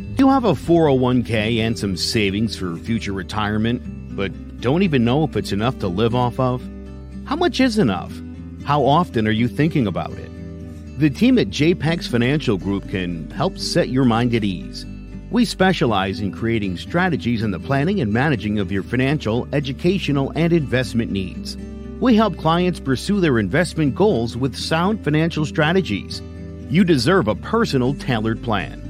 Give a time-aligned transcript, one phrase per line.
[0.00, 3.82] Do you have a 401k and some savings for future retirement,
[4.16, 6.62] but don't even know if it's enough to live off of?
[7.26, 8.12] How much is enough?
[8.64, 10.30] How often are you thinking about it?
[10.98, 14.86] The team at JPEX Financial Group can help set your mind at ease.
[15.30, 20.52] We specialize in creating strategies in the planning and managing of your financial, educational, and
[20.52, 21.56] investment needs.
[22.00, 26.22] We help clients pursue their investment goals with sound financial strategies.
[26.70, 28.89] You deserve a personal, tailored plan.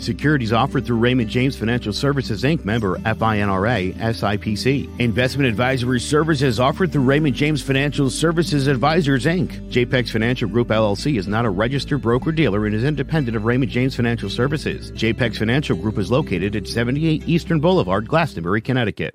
[0.00, 2.64] Securities offered through Raymond James Financial Services Inc.
[2.64, 4.98] member FINRA SIPC.
[4.98, 9.70] Investment advisory services offered through Raymond James Financial Services Advisors Inc.
[9.70, 13.70] JPEX Financial Group LLC is not a registered broker dealer and is independent of Raymond
[13.70, 14.90] James Financial Services.
[14.92, 19.14] JPEX Financial Group is located at 78 Eastern Boulevard, Glastonbury, Connecticut.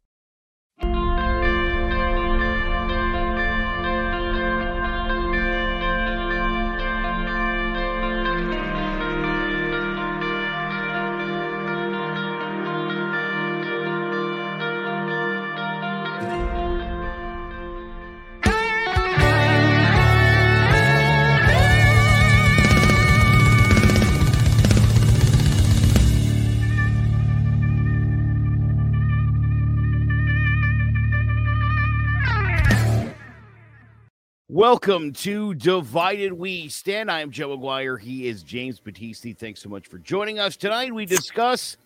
[34.68, 37.12] Welcome to Divided We Stand.
[37.12, 38.00] I am Joe Aguirre.
[38.00, 39.38] He is James Battisti.
[39.38, 40.58] Thanks so much for joining us.
[40.58, 41.78] Tonight, we discuss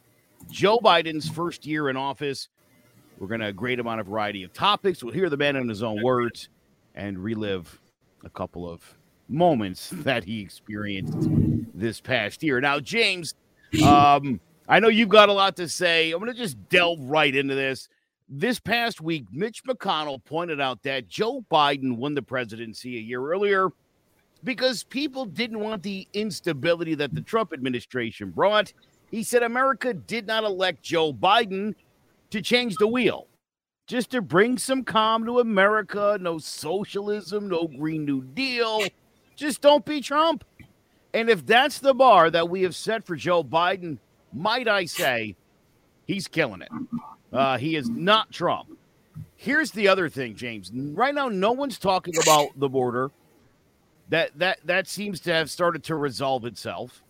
[0.49, 2.47] Joe Biden's first year in office.
[3.17, 5.03] We're going to grade him on a variety of topics.
[5.03, 6.47] We'll hear the man in his own words
[6.95, 7.81] and relive
[8.23, 8.81] a couple of
[9.27, 11.28] moments that he experienced
[11.73, 12.62] this past year.
[12.62, 13.35] Now, James,
[13.85, 14.39] um,
[14.69, 16.13] I know you've got a lot to say.
[16.13, 17.89] I'm going to just delve right into this.
[18.31, 23.25] This past week, Mitch McConnell pointed out that Joe Biden won the presidency a year
[23.25, 23.69] earlier
[24.44, 28.72] because people didn't want the instability that the Trump administration brought.
[29.09, 31.73] He said America did not elect Joe Biden
[32.29, 33.25] to change the wheel,
[33.88, 36.16] just to bring some calm to America.
[36.22, 38.84] No socialism, no Green New Deal.
[39.35, 40.44] Just don't be Trump.
[41.16, 43.97] And if that's the bar that we have set for Joe Biden,
[44.31, 45.35] might I say,
[46.06, 46.69] he's killing it.
[47.31, 48.69] Uh, he is not Trump.
[49.35, 50.72] Here's the other thing, James.
[50.73, 53.12] Right now, no one's talking about the border.
[54.09, 57.03] That that that seems to have started to resolve itself.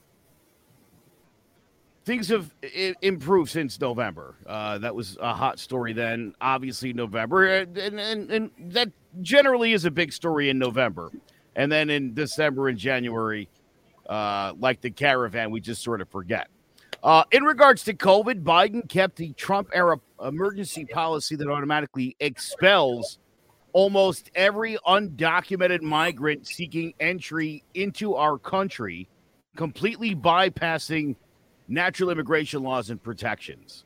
[2.04, 2.54] Things have
[3.02, 4.36] improved since November.
[4.46, 6.34] Uh, that was a hot story then.
[6.42, 8.92] Obviously, November, and, and and that
[9.22, 11.12] generally is a big story in November,
[11.56, 13.48] and then in December and January,
[14.08, 16.50] uh, like the caravan, we just sort of forget.
[17.02, 23.20] Uh, in regards to COVID, Biden kept the Trump era emergency policy that automatically expels
[23.72, 29.08] almost every undocumented migrant seeking entry into our country,
[29.56, 31.16] completely bypassing
[31.70, 33.86] natural immigration laws and protections.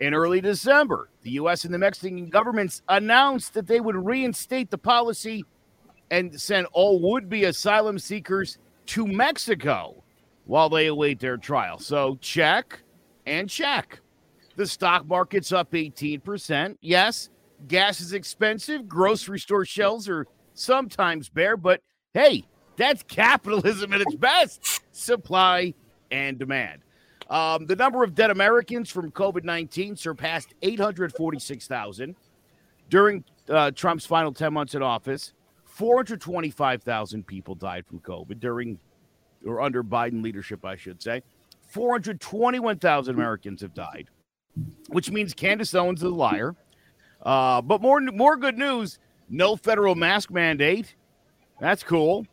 [0.00, 1.64] In early December, the U.S.
[1.64, 5.44] and the Mexican governments announced that they would reinstate the policy
[6.10, 10.01] and send all would be asylum seekers to Mexico
[10.44, 11.78] while they await their trial.
[11.78, 12.82] So check
[13.26, 14.00] and check.
[14.56, 16.76] The stock market's up 18%.
[16.80, 17.30] Yes,
[17.68, 18.88] gas is expensive.
[18.88, 21.80] Grocery store shelves are sometimes bare, but
[22.12, 22.44] hey,
[22.76, 25.74] that's capitalism at its best supply
[26.10, 26.82] and demand.
[27.30, 32.14] Um, the number of dead Americans from COVID 19 surpassed 846,000
[32.90, 35.32] during uh, Trump's final 10 months in office.
[35.64, 38.78] 425,000 people died from COVID during
[39.46, 41.22] or under Biden leadership, I should say.
[41.70, 44.08] 421,000 Americans have died,
[44.88, 46.54] which means Candace Owens is a liar.
[47.22, 48.98] Uh, but more, more good news
[49.32, 50.94] no federal mask mandate.
[51.58, 52.26] That's cool.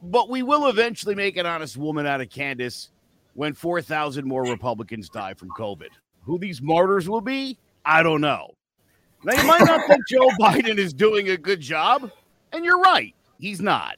[0.00, 2.90] But we will eventually make an honest woman out of Candace
[3.34, 5.88] when 4,000 more Republicans die from COVID.
[6.22, 8.54] Who these martyrs will be, I don't know.
[9.24, 12.10] Now, you might not think Joe Biden is doing a good job,
[12.52, 13.14] and you're right.
[13.38, 13.96] He's not.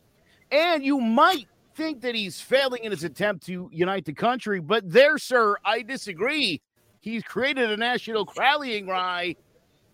[0.50, 4.90] And you might think that he's failing in his attempt to unite the country, but
[4.90, 6.62] there, sir, I disagree.
[7.00, 9.36] He's created a national rallying cry.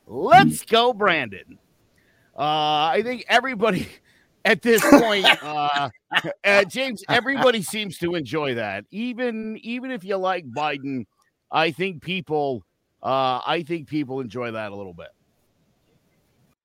[0.06, 1.58] Let's go, Brandon.
[2.36, 3.88] Uh, I think everybody
[4.44, 5.90] at this point, uh,
[6.44, 8.84] uh, James, everybody seems to enjoy that.
[8.90, 11.04] Even even if you like Biden,
[11.50, 12.64] I think people,
[13.02, 15.08] uh, I think people enjoy that a little bit.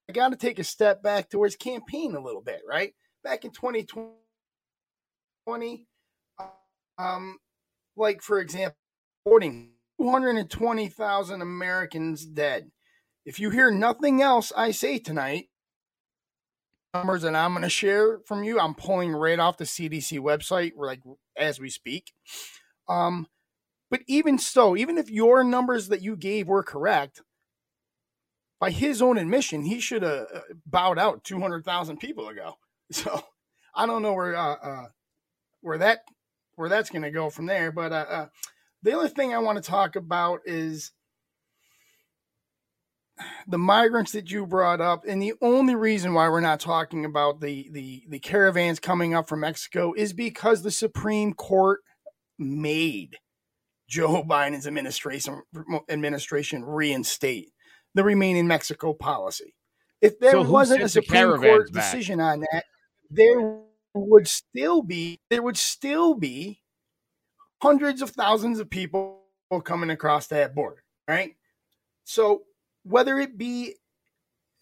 [0.09, 2.93] I got to take a step back towards campaign a little bit, right?
[3.23, 4.11] Back in 2020,
[6.97, 7.37] um,
[7.95, 8.77] like for example,
[9.27, 12.71] voting 220,000 Americans dead.
[13.25, 15.49] If you hear nothing else I say tonight,
[16.93, 20.73] numbers that I'm going to share from you, I'm pulling right off the CDC website,
[20.77, 21.01] like
[21.35, 22.13] as we speak.
[22.87, 23.27] Um,
[23.89, 27.21] but even so, even if your numbers that you gave were correct,
[28.59, 32.55] by his own admission, he should have uh, bowed out 200,000 people ago.
[32.89, 33.21] So
[33.75, 34.85] I don't know where uh, uh,
[35.61, 35.99] where that
[36.55, 37.71] where that's going to go from there.
[37.71, 38.25] But uh, uh,
[38.83, 40.91] the other thing I want to talk about is
[43.47, 47.41] the migrants that you brought up, and the only reason why we're not talking about
[47.41, 51.81] the the the caravans coming up from Mexico is because the Supreme Court
[52.37, 53.17] made
[53.89, 55.41] Joe Biden's administration
[55.89, 57.51] administration reinstate
[57.95, 59.55] the remain in Mexico policy.
[60.01, 61.83] If there so wasn't a Supreme Court back?
[61.83, 62.65] decision on that,
[63.09, 63.59] there
[63.97, 66.61] would still be there would still be
[67.61, 69.21] hundreds of thousands of people
[69.63, 71.35] coming across that border, right?
[72.03, 72.43] So
[72.83, 73.75] whether it be,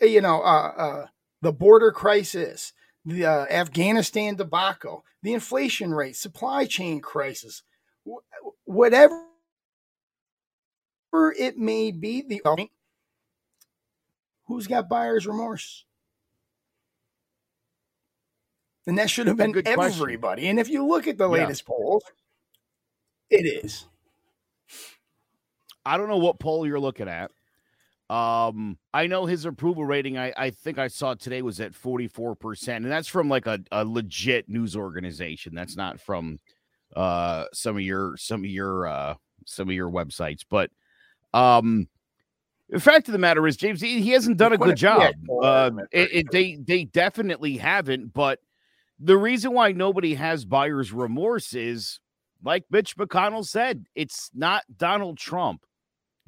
[0.01, 1.05] eh, you know, uh, uh,
[1.41, 2.73] the border crisis,
[3.05, 7.63] the uh, Afghanistan debacle, the inflation rate, supply chain crisis,
[8.65, 9.21] whatever
[11.38, 12.41] it may be, the
[14.47, 15.85] who's got buyer's remorse?
[18.87, 20.17] And that should have been everybody.
[20.17, 20.45] Question.
[20.45, 21.75] And if you look at the latest yeah.
[21.75, 22.03] polls,
[23.29, 23.85] it is.
[25.85, 27.31] I don't know what poll you're looking at.
[28.09, 32.67] Um, I know his approval rating, I, I think I saw today was at 44%,
[32.75, 35.55] and that's from like a, a legit news organization.
[35.55, 36.39] That's not from
[36.95, 39.15] uh some of your some of your uh
[39.45, 40.45] some of your websites.
[40.47, 40.69] But
[41.33, 41.88] um
[42.69, 45.13] the fact of the matter is, James, he, he hasn't done a good job.
[45.41, 48.13] Uh, it, it, they they definitely haven't.
[48.13, 48.39] But
[49.00, 52.00] the reason why nobody has buyer's remorse is,
[52.44, 55.65] like Mitch McConnell said, it's not Donald Trump.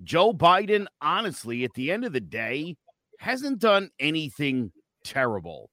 [0.03, 2.75] Joe Biden, honestly, at the end of the day,
[3.19, 4.71] hasn't done anything
[5.03, 5.69] terrible.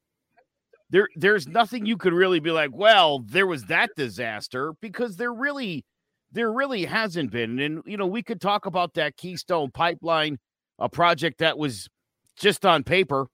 [0.91, 5.33] There, there's nothing you could really be like, well, there was that disaster because there
[5.33, 5.85] really,
[6.31, 7.59] there really hasn't been.
[7.59, 10.39] And you know, we could talk about that Keystone Pipeline,
[10.79, 11.89] a project that was
[12.37, 13.27] just on paper.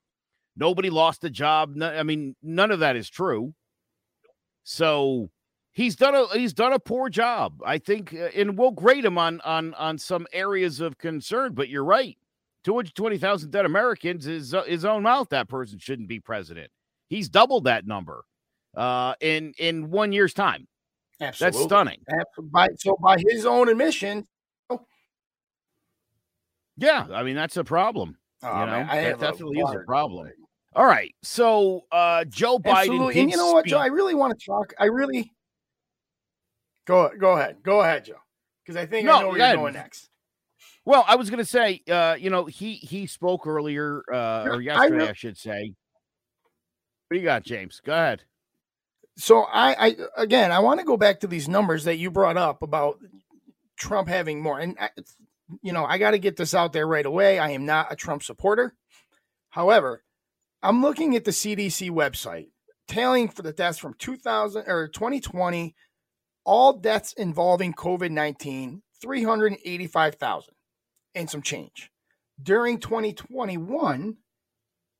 [0.60, 1.74] Nobody lost a job.
[1.74, 3.54] No, I mean, none of that is true.
[4.62, 5.30] So
[5.72, 7.62] he's done a he's done a poor job.
[7.64, 11.54] I think, uh, and we'll grade him on on on some areas of concern.
[11.54, 12.18] But you're right.
[12.64, 15.30] 220,000 dead Americans is uh, his own mouth.
[15.30, 16.70] That person shouldn't be president.
[17.08, 18.24] He's doubled that number
[18.76, 20.68] uh, in in one year's time.
[21.22, 21.58] Absolutely.
[21.58, 22.00] That's stunning.
[22.52, 24.28] By, so by his own admission,
[24.68, 24.84] oh.
[26.76, 28.18] yeah, I mean that's a problem.
[28.42, 30.30] Oh, you know, man, that definitely is a problem.
[30.74, 32.76] All right, so uh, Joe Biden.
[32.76, 33.20] Absolutely.
[33.20, 33.78] And you know what, Joe?
[33.78, 34.72] I really want to talk.
[34.78, 35.32] I really
[36.90, 37.62] Go go ahead.
[37.62, 38.14] Go ahead, Joe.
[38.64, 40.08] Because I think no, I know where you're going next.
[40.84, 44.60] Well, I was going to say, uh, you know, he he spoke earlier uh, or
[44.60, 45.74] yesterday, I, I should say.
[47.06, 47.80] What do you got, James?
[47.84, 48.24] Go ahead.
[49.16, 52.36] So I, I again, I want to go back to these numbers that you brought
[52.36, 52.98] up about
[53.78, 54.90] Trump having more, and I,
[55.62, 57.38] you know, I got to get this out there right away.
[57.38, 58.74] I am not a Trump supporter.
[59.50, 60.02] However,
[60.62, 62.50] I'm looking at the CDC website,
[62.86, 65.74] tailing for the deaths from 2000 or 2020
[66.44, 70.54] all deaths involving COVID 19, 385,000
[71.14, 71.90] and some change.
[72.42, 74.16] During 2021,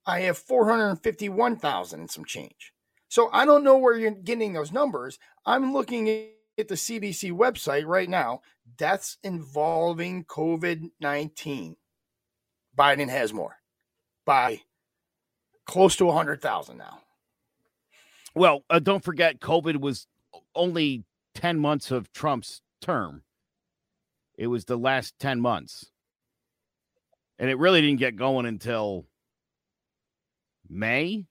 [0.05, 2.73] I have 451,000 and some change.
[3.07, 5.19] So I don't know where you're getting those numbers.
[5.45, 6.07] I'm looking
[6.57, 8.41] at the CDC website right now
[8.77, 11.75] deaths involving COVID 19.
[12.77, 13.57] Biden has more
[14.25, 14.61] by
[15.65, 16.99] close to 100,000 now.
[18.35, 20.07] Well, uh, don't forget, COVID was
[20.55, 21.03] only
[21.35, 23.23] 10 months of Trump's term.
[24.37, 25.91] It was the last 10 months.
[27.37, 29.05] And it really didn't get going until
[30.69, 31.25] May.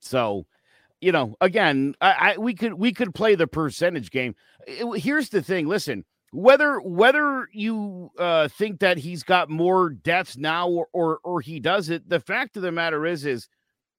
[0.00, 0.46] So,
[1.00, 4.34] you know, again, I, I we could we could play the percentage game.
[4.66, 10.36] It, here's the thing, listen, whether whether you uh, think that he's got more deaths
[10.36, 13.48] now or, or or he doesn't, the fact of the matter is is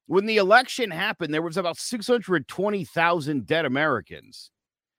[0.08, 4.52] when the election happened, there was about 620,000 dead Americans.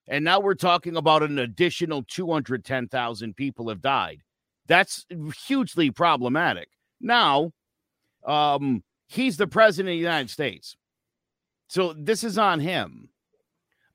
[0.09, 4.23] And now we're talking about an additional 210,000 people have died.
[4.67, 5.05] That's
[5.47, 6.69] hugely problematic.
[7.01, 7.53] Now,
[8.27, 10.77] um, he's the president of the United States.
[11.69, 13.11] So this is on him.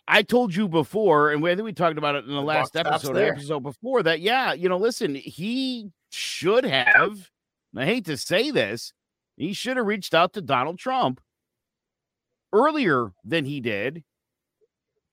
[0.07, 2.75] I told you before, and I think we talked about it in the, the last
[2.75, 4.21] episode, episode before that.
[4.21, 7.29] Yeah, you know, listen, he should have.
[7.75, 8.93] I hate to say this,
[9.35, 11.21] He should have reached out to Donald Trump
[12.53, 14.03] earlier than he did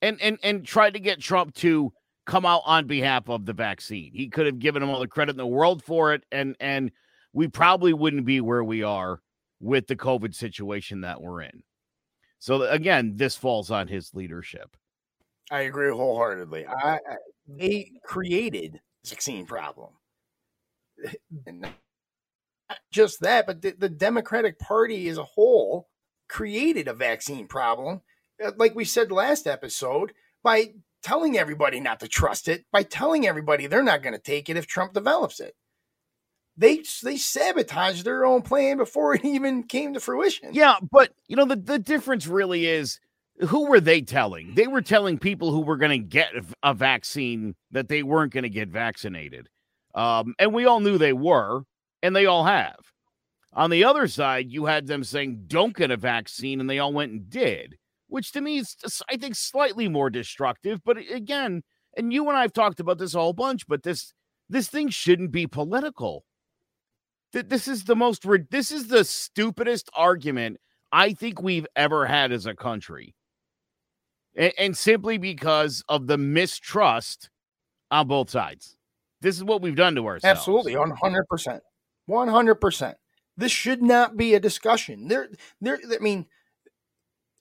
[0.01, 1.93] and and and tried to get Trump to
[2.27, 4.13] come out on behalf of the vaccine.
[4.15, 6.93] He could have given him all the credit in the world for it and and
[7.33, 9.21] we probably wouldn't be where we are
[9.61, 11.63] with the COVID situation that we're in.
[12.39, 14.77] So again, this falls on his leadership.
[15.51, 16.67] I agree wholeheartedly.
[16.67, 19.91] I, I they created vaccine problem.
[21.47, 21.75] And not
[22.91, 25.89] just that, but the, the Democratic Party as a whole
[26.29, 28.01] created a vaccine problem,
[28.43, 30.73] uh, like we said last episode, by
[31.03, 34.57] telling everybody not to trust it, by telling everybody they're not going to take it
[34.57, 35.55] if Trump develops it.
[36.57, 40.55] They they sabotaged their own plan before it even came to fruition.
[40.55, 43.01] Yeah, but you know the the difference really is
[43.41, 44.55] who were they telling?
[44.55, 48.45] They were telling people who were going to get a vaccine that they weren't going
[48.45, 49.49] to get vaccinated.
[49.95, 51.63] Um, and we all knew they were,
[52.03, 52.77] and they all have.
[53.53, 56.93] On the other side, you had them saying, don't get a vaccine, and they all
[56.93, 57.77] went and did,
[58.09, 58.77] which to me is,
[59.09, 60.81] I think, slightly more destructive.
[60.85, 61.63] But again,
[61.97, 64.13] and you and I have talked about this a whole bunch, but this
[64.49, 66.25] this thing shouldn't be political.
[67.33, 70.59] This is the most this is the stupidest argument
[70.93, 73.15] I think we've ever had as a country.
[74.37, 77.31] And, and simply because of the mistrust
[77.91, 78.77] on both sides.
[79.21, 80.39] This is what we've done to ourselves.
[80.39, 81.61] Absolutely, 100%.
[82.09, 82.95] 100%.
[83.37, 85.09] This should not be a discussion.
[85.09, 85.29] There
[85.61, 86.27] there I mean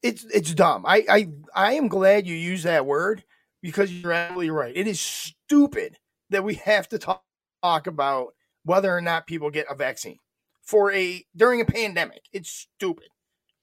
[0.02, 0.86] it's it's dumb.
[0.88, 3.24] I I I am glad you use that word
[3.62, 4.76] because you're absolutely right.
[4.76, 5.98] It is stupid
[6.30, 7.24] that we have to talk,
[7.62, 8.34] talk about
[8.64, 10.20] whether or not people get a vaccine
[10.64, 12.24] for a during a pandemic.
[12.32, 13.08] It's stupid.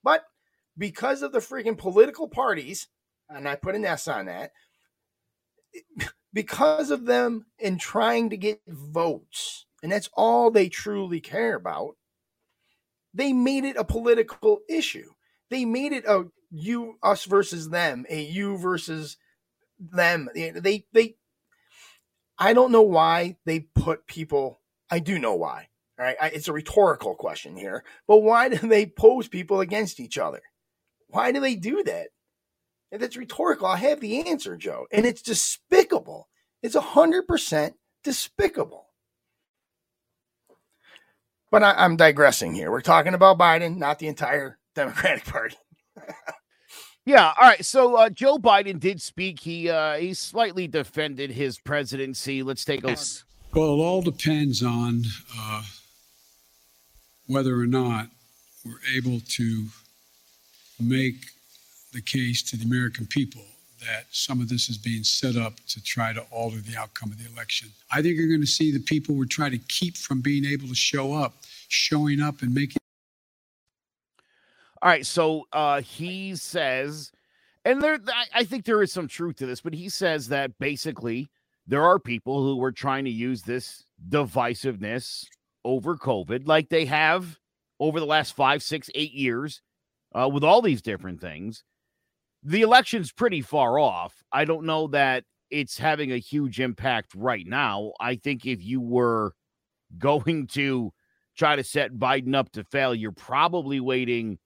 [0.03, 0.23] But
[0.77, 2.87] because of the freaking political parties,
[3.33, 4.51] and I put an S on that,
[6.33, 11.95] because of them in trying to get votes, and that's all they truly care about,
[13.13, 15.11] they made it a political issue.
[15.49, 19.17] They made it a you us versus them, a you versus
[19.79, 20.29] them.
[20.33, 21.15] They they
[22.37, 25.67] I don't know why they put people I do know why.
[25.99, 29.99] All right, I, it's a rhetorical question here, but why do they pose people against
[29.99, 30.41] each other?
[31.07, 32.07] Why do they do that?
[32.91, 33.67] And that's rhetorical.
[33.67, 36.27] I have the answer, Joe, and it's despicable.
[36.61, 38.87] It's a hundred percent despicable.
[41.49, 42.71] But I, I'm digressing here.
[42.71, 45.57] We're talking about Biden, not the entire Democratic Party.
[47.05, 47.33] Yeah.
[47.39, 47.65] All right.
[47.65, 49.39] So uh, Joe Biden did speak.
[49.39, 52.43] He uh, he slightly defended his presidency.
[52.43, 52.99] Let's take a look.
[53.53, 55.03] Well, it all depends on
[55.37, 55.63] uh,
[57.25, 58.07] whether or not
[58.63, 59.65] we're able to
[60.79, 61.15] make
[61.93, 63.41] the case to the American people
[63.81, 67.17] that some of this is being set up to try to alter the outcome of
[67.17, 67.69] the election.
[67.91, 70.67] I think you're going to see the people we're trying to keep from being able
[70.67, 71.33] to show up,
[71.67, 72.77] showing up and making.
[74.81, 75.05] All right.
[75.05, 77.11] So uh, he says,
[77.65, 77.99] and there,
[78.33, 81.29] I think there is some truth to this, but he says that basically
[81.67, 85.25] there are people who are trying to use this divisiveness
[85.63, 87.37] over COVID, like they have
[87.79, 89.61] over the last five, six, eight years,
[90.13, 91.63] uh, with all these different things.
[92.43, 94.23] The election's pretty far off.
[94.31, 97.91] I don't know that it's having a huge impact right now.
[97.99, 99.33] I think if you were
[99.97, 100.91] going to
[101.37, 104.39] try to set Biden up to fail, you're probably waiting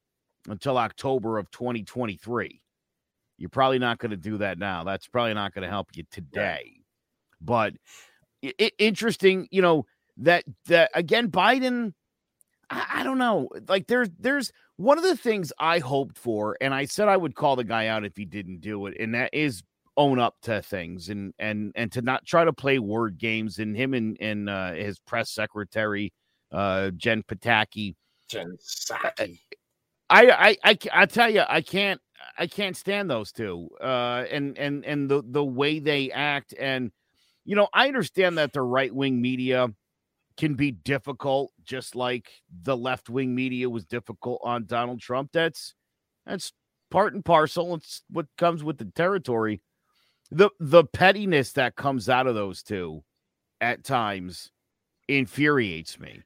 [0.48, 2.62] until October of 2023.
[3.38, 4.84] You're probably not going to do that now.
[4.84, 6.80] That's probably not going to help you today.
[7.42, 7.74] But
[8.42, 9.86] it, interesting, you know,
[10.18, 11.94] that that again, Biden.
[12.69, 13.50] I, I don't know.
[13.67, 17.36] Like there's there's one of the things I hoped for, and I said I would
[17.36, 19.63] call the guy out if he didn't do it, and that is
[19.98, 23.60] own up to things and and and to not try to play word games.
[23.60, 26.13] And him and and uh, his press secretary,
[26.51, 27.95] uh, Jen Pataki.
[28.29, 29.39] Jen Psaki.
[30.10, 32.01] I, I I I tell you, I can't
[32.38, 33.69] I can't stand those two.
[33.81, 36.91] Uh, and and and the the way they act and
[37.45, 39.69] you know, I understand that the right wing media
[40.38, 42.30] can be difficult, just like
[42.63, 45.30] the left wing media was difficult on Donald Trump.
[45.34, 45.74] That's
[46.25, 46.51] that's
[46.92, 47.75] part and parcel.
[47.75, 49.62] It's what comes with the territory.
[50.32, 53.04] The the pettiness that comes out of those two
[53.62, 54.51] at times
[55.08, 56.22] infuriates me.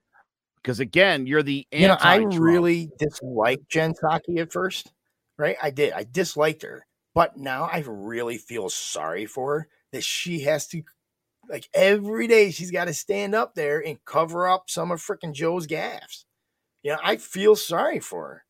[0.58, 4.92] Because again, you're the you know I really disliked Jen Psaki at first,
[5.38, 5.58] right?
[5.62, 5.94] I did.
[5.94, 10.84] I disliked her, but now I really feel sorry for her that she has to
[11.50, 15.34] like every day, she's got to stand up there and cover up some of freaking
[15.34, 16.26] Joe's gaffes.
[16.84, 18.44] You know, I feel sorry for her.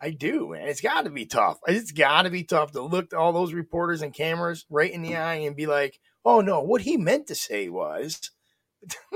[0.00, 0.68] I do, man.
[0.68, 1.58] It's got to be tough.
[1.66, 5.12] It's got to be tough to look all those reporters and cameras right in the
[5.12, 5.20] mm.
[5.20, 8.30] eye and be like, "Oh no, what he meant to say was."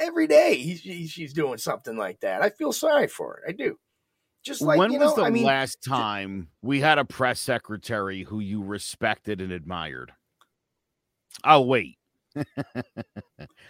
[0.00, 2.42] every day he, she's doing something like that.
[2.42, 3.50] I feel sorry for it.
[3.50, 3.78] I do.
[4.42, 7.38] Just like when you was know, the I mean, last time we had a press
[7.38, 10.12] secretary who you respected and admired?
[11.44, 11.98] I'll wait,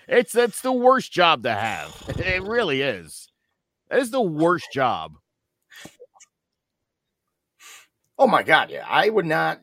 [0.09, 1.95] it's that's the worst job to have.
[2.19, 3.29] It really is.
[3.91, 5.15] It's the worst job.
[8.19, 8.85] Oh my god, yeah.
[8.89, 9.61] I would not,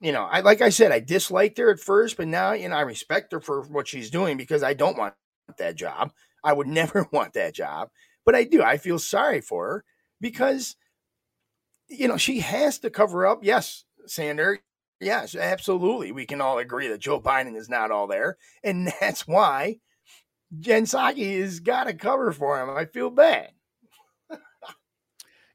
[0.00, 2.76] you know, I like I said, I disliked her at first, but now, you know,
[2.76, 5.14] I respect her for what she's doing because I don't want
[5.58, 6.12] that job.
[6.44, 7.90] I would never want that job.
[8.24, 8.62] But I do.
[8.62, 9.84] I feel sorry for her
[10.20, 10.76] because
[11.88, 13.40] you know, she has to cover up.
[13.42, 14.58] Yes, Sander.
[15.00, 16.12] Yes, absolutely.
[16.12, 18.38] We can all agree that Joe Biden is not all there.
[18.64, 19.78] And that's why
[20.60, 22.70] Jen Psaki has got a cover for him.
[22.70, 23.52] I feel bad.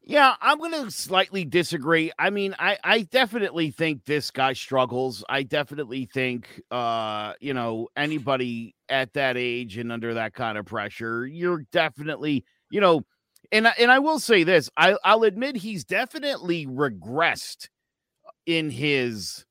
[0.03, 2.11] Yeah, I'm going to slightly disagree.
[2.17, 5.23] I mean, I I definitely think this guy struggles.
[5.29, 10.65] I definitely think uh, you know, anybody at that age and under that kind of
[10.65, 13.03] pressure, you're definitely, you know,
[13.51, 17.69] and and I will say this, I I'll admit he's definitely regressed
[18.45, 19.45] in his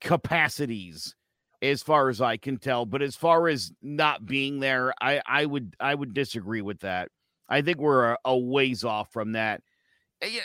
[0.00, 1.14] capacities
[1.62, 5.46] as far as I can tell, but as far as not being there, I I
[5.46, 7.08] would I would disagree with that.
[7.48, 9.62] I think we're a, a ways off from that.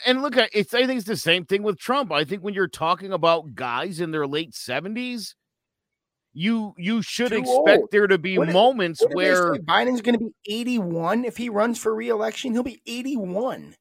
[0.06, 2.12] And look it's I think it's the same thing with Trump.
[2.12, 5.34] I think when you're talking about guys in their late 70s,
[6.34, 7.90] you you should Too expect old.
[7.92, 11.80] there to be what moments if, where Biden's going to be 81 if he runs
[11.80, 12.54] for reelection.
[12.54, 13.76] He'll be 81.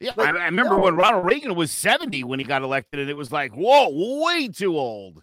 [0.00, 0.82] Yeah, like, I, I, remember no.
[0.82, 3.88] when Ronald Reagan was 70 when he got elected, and it was like, whoa,
[4.22, 5.22] way too old.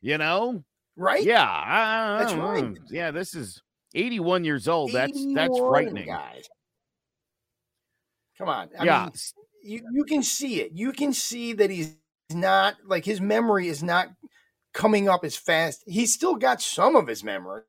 [0.00, 0.64] You know?
[0.96, 1.24] Right?
[1.24, 1.48] Yeah.
[1.48, 2.76] I, That's right.
[2.90, 3.62] Yeah, this is
[3.94, 4.92] 81 years old.
[4.92, 6.06] That's that's frightening.
[6.06, 6.48] Guys.
[8.38, 8.68] Come on.
[8.78, 9.04] I yeah.
[9.04, 9.12] Mean,
[9.62, 10.72] you, you can see it.
[10.74, 11.96] You can see that he's
[12.30, 14.08] not like his memory is not
[14.74, 15.82] coming up as fast.
[15.86, 17.62] He's still got some of his memory.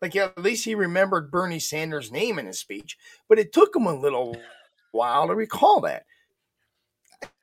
[0.00, 2.96] Like at least he remembered Bernie Sanders' name in his speech,
[3.28, 4.36] but it took him a little
[4.92, 6.04] while to recall that.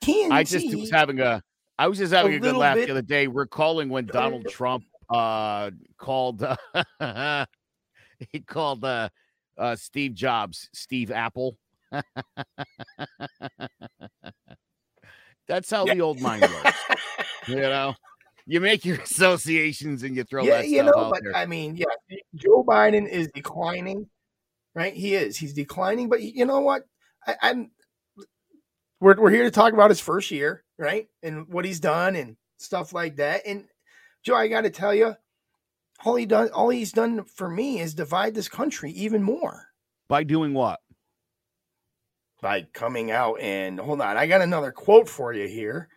[0.07, 1.41] I just was having a
[1.77, 2.85] I was just having a, a good laugh bit.
[2.85, 7.45] the other day, recalling when Donald Trump uh called uh,
[8.31, 9.09] he called uh,
[9.57, 11.57] uh Steve Jobs Steve Apple.
[15.47, 15.93] That's how yeah.
[15.93, 16.79] the old mind works.
[17.47, 17.93] you know,
[18.45, 21.35] you make your associations and you throw yeah, that you know, but there.
[21.35, 21.85] I mean, yeah,
[22.35, 24.07] Joe Biden is declining,
[24.73, 24.93] right?
[24.93, 25.37] He is.
[25.37, 26.83] He's declining, but you know what?
[27.25, 27.71] I, I'm.
[28.99, 32.37] We're we're here to talk about his first year, right, and what he's done and
[32.57, 33.41] stuff like that.
[33.45, 33.65] And
[34.23, 35.15] Joe, I got to tell you,
[36.03, 39.67] all he done, all he's done for me is divide this country even more.
[40.07, 40.79] By doing what?
[42.41, 45.89] By coming out and hold on, I got another quote for you here.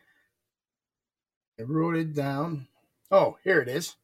[1.58, 2.68] I wrote it down.
[3.10, 3.96] Oh, here it is.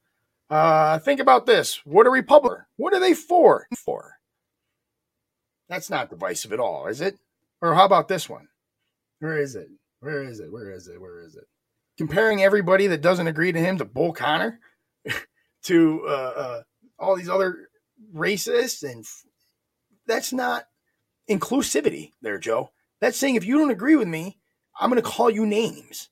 [0.51, 1.81] Uh, think about this.
[1.85, 2.61] What are Republic?
[2.77, 3.67] What are they for?
[3.77, 4.14] For?
[5.69, 7.19] That's not divisive at all, is it?
[7.61, 8.49] Or how about this one?
[9.21, 9.69] Where is it?
[10.01, 10.53] Where is it?
[10.53, 11.01] Where is it?
[11.01, 11.45] Where is it?
[11.97, 14.61] Comparing everybody that doesn't agree to him to Bull Connor,
[15.65, 16.63] to uh, uh,
[16.99, 17.69] all these other
[18.15, 19.25] racists, and f-
[20.07, 20.65] that's not
[21.31, 22.71] inclusivity, there, Joe.
[23.01, 24.39] That's saying if you don't agree with me,
[24.79, 26.11] I'm going to call you names.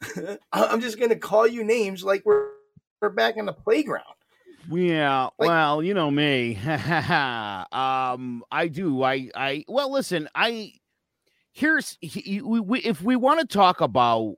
[0.52, 2.48] I'm just going to call you names like we're
[3.00, 4.04] we're back in the playground.
[4.70, 6.56] Yeah, like, well, you know me.
[6.66, 9.02] um, I do.
[9.02, 9.64] I, I.
[9.68, 10.28] Well, listen.
[10.34, 10.72] I
[11.58, 14.36] here's he, we, we, if we want to talk about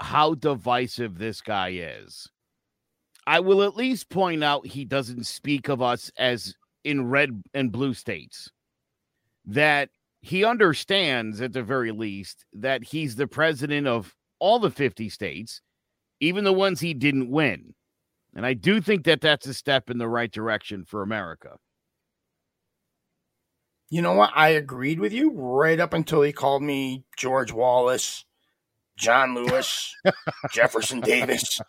[0.00, 2.28] how divisive this guy is,
[3.26, 7.72] I will at least point out he doesn't speak of us as in red and
[7.72, 8.50] blue states.
[9.44, 15.08] That he understands, at the very least, that he's the president of all the 50
[15.08, 15.60] states,
[16.20, 17.74] even the ones he didn't win.
[18.34, 21.56] And I do think that that's a step in the right direction for America.
[23.90, 24.30] You know what?
[24.34, 28.24] I agreed with you right up until he called me George Wallace,
[28.96, 29.94] John Lewis,
[30.50, 31.60] Jefferson Davis.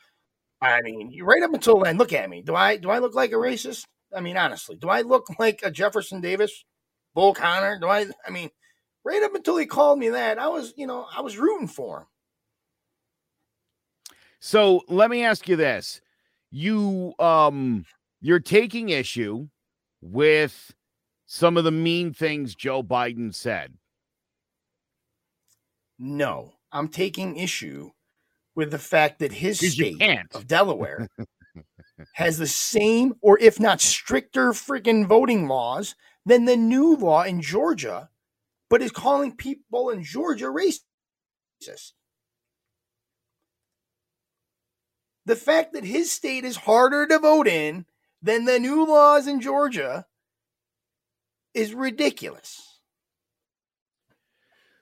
[0.62, 2.41] I mean, right up until then, look at me.
[2.41, 3.84] Do I do I look like a racist?
[4.15, 6.63] I mean, honestly, do I look like a Jefferson Davis,
[7.13, 7.78] Bull Connor?
[7.80, 8.06] Do I?
[8.26, 8.49] I mean,
[9.04, 11.99] right up until he called me that, I was, you know, I was rooting for
[11.99, 12.06] him.
[14.39, 15.99] So let me ask you this:
[16.54, 17.84] you um
[18.22, 19.48] you're taking issue
[20.02, 20.74] with
[21.26, 23.74] some of the mean things Joe Biden said.
[25.98, 27.89] No, I'm taking issue
[28.56, 30.00] with the fact that his state
[30.36, 31.08] of Delaware
[32.13, 37.42] has the same or if not stricter freaking voting laws than the new law in
[37.42, 38.10] Georgia,
[38.70, 41.94] but is calling people in Georgia racist.
[45.26, 47.86] The fact that his state is harder to vote in
[48.22, 50.06] than the new laws in Georgia
[51.54, 52.80] is ridiculous.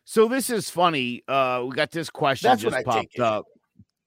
[0.03, 1.23] So this is funny.
[1.27, 3.45] Uh, we got this question That's just popped up.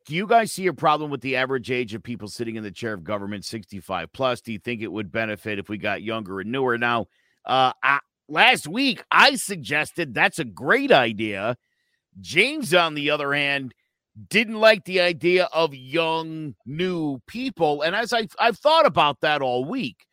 [0.06, 2.70] Do you guys see a problem with the average age of people sitting in the
[2.70, 4.42] chair of government 65 plus?
[4.42, 6.76] Do you think it would benefit if we got younger and newer?
[6.76, 7.06] Now,
[7.46, 11.56] uh, I, last week I suggested that's a great idea.
[12.20, 13.74] James, on the other hand,
[14.28, 17.82] didn't like the idea of young new people.
[17.82, 20.06] And as I, I've thought about that all week,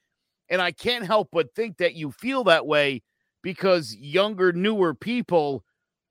[0.49, 3.03] and I can't help but think that you feel that way
[3.43, 5.63] because younger, newer people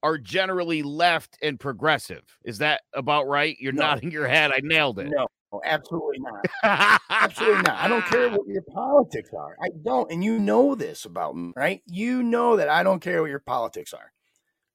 [0.02, 2.22] are generally left and progressive.
[2.44, 3.56] Is that about right?
[3.60, 3.82] You're No.
[3.82, 4.50] nodding your head.
[4.50, 5.10] I nailed it.
[5.10, 5.26] No,
[5.64, 7.00] absolutely not.
[7.10, 7.76] Absolutely not.
[7.76, 9.56] I don't care what your politics are.
[9.62, 10.10] I don't.
[10.10, 11.82] And you know this about me, right?
[11.86, 14.10] You know that I don't care what your politics are,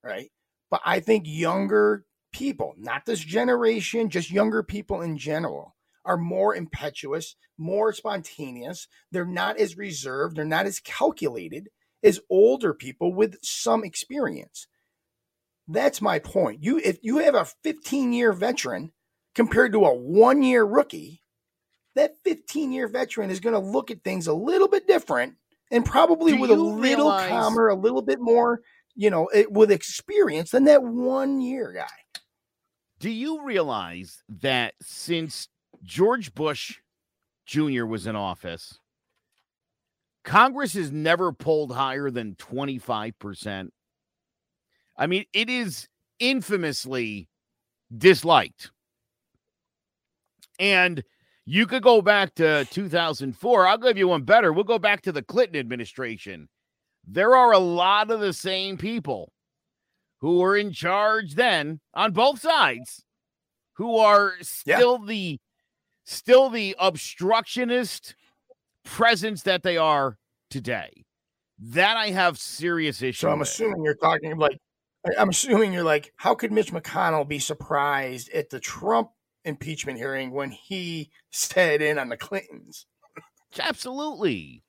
[0.03, 0.29] right?
[0.69, 6.53] But I think younger people, not this generation, just younger people in general, are more
[6.53, 8.87] impetuous, more spontaneous.
[9.09, 11.69] They're not as reserved, they're not as calculated
[12.03, 14.67] as older people with some experience.
[15.67, 16.61] That's my point.
[16.61, 18.91] You if you have a 15 year veteran
[19.33, 21.21] compared to a one year rookie,
[21.95, 25.35] that 15 year veteran is going to look at things a little bit different
[25.71, 28.59] and probably Do with a little realize- calmer, a little bit more,
[28.93, 31.87] you know, it, with experience than that one year guy.
[33.05, 35.47] Do you realize that since
[35.83, 36.79] George Bush
[37.45, 37.85] Jr.
[37.85, 38.79] was in office,
[40.23, 43.69] Congress has never pulled higher than 25%?
[44.97, 45.87] I mean, it is
[46.17, 47.29] infamously
[47.95, 48.71] disliked.
[50.57, 51.03] And
[51.45, 53.67] you could go back to 2004.
[53.67, 54.51] I'll give you one better.
[54.51, 56.49] We'll go back to the Clinton administration.
[57.07, 59.31] There are a lot of the same people
[60.25, 63.05] who were in charge then on both sides
[63.73, 64.33] who are
[64.65, 64.77] Yeah.
[64.79, 65.39] still the
[66.03, 68.15] still the obstructionist
[68.83, 70.17] presence that they are
[70.49, 71.05] today.
[71.59, 73.19] That I have serious issues.
[73.19, 74.57] So I'm assuming you're talking like,
[75.15, 79.11] I'm assuming you're like, how could Mitch McConnell be surprised at the Trump
[79.43, 82.87] impeachment hearing when he sat in on the Clintons?
[83.59, 84.63] Absolutely.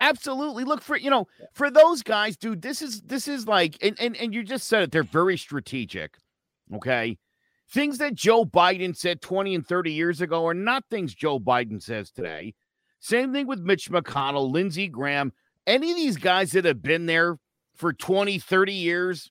[0.00, 0.64] Absolutely.
[0.64, 4.16] Look for you know, for those guys, dude, this is this is like and, and
[4.16, 6.16] and you just said it, they're very strategic.
[6.74, 7.18] Okay.
[7.72, 11.80] Things that Joe Biden said 20 and 30 years ago are not things Joe Biden
[11.80, 12.54] says today.
[12.98, 15.32] Same thing with Mitch McConnell, Lindsey Graham,
[15.66, 17.38] any of these guys that have been there
[17.76, 19.30] for 20, 30 years.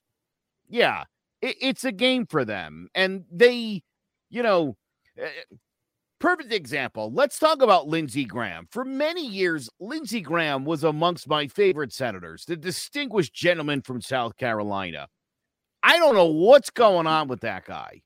[0.68, 1.04] Yeah,
[1.42, 2.88] it, it's a game for them.
[2.94, 3.82] And they,
[4.30, 4.76] you know,
[5.18, 5.28] eh,
[6.20, 7.10] perfect example.
[7.12, 8.68] Let's talk about Lindsey Graham.
[8.70, 14.36] For many years, Lindsey Graham was amongst my favorite senators, the distinguished gentleman from South
[14.36, 15.08] Carolina.
[15.82, 18.02] I don't know what's going on with that guy.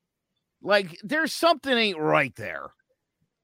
[0.62, 2.68] Like, there's something ain't right there.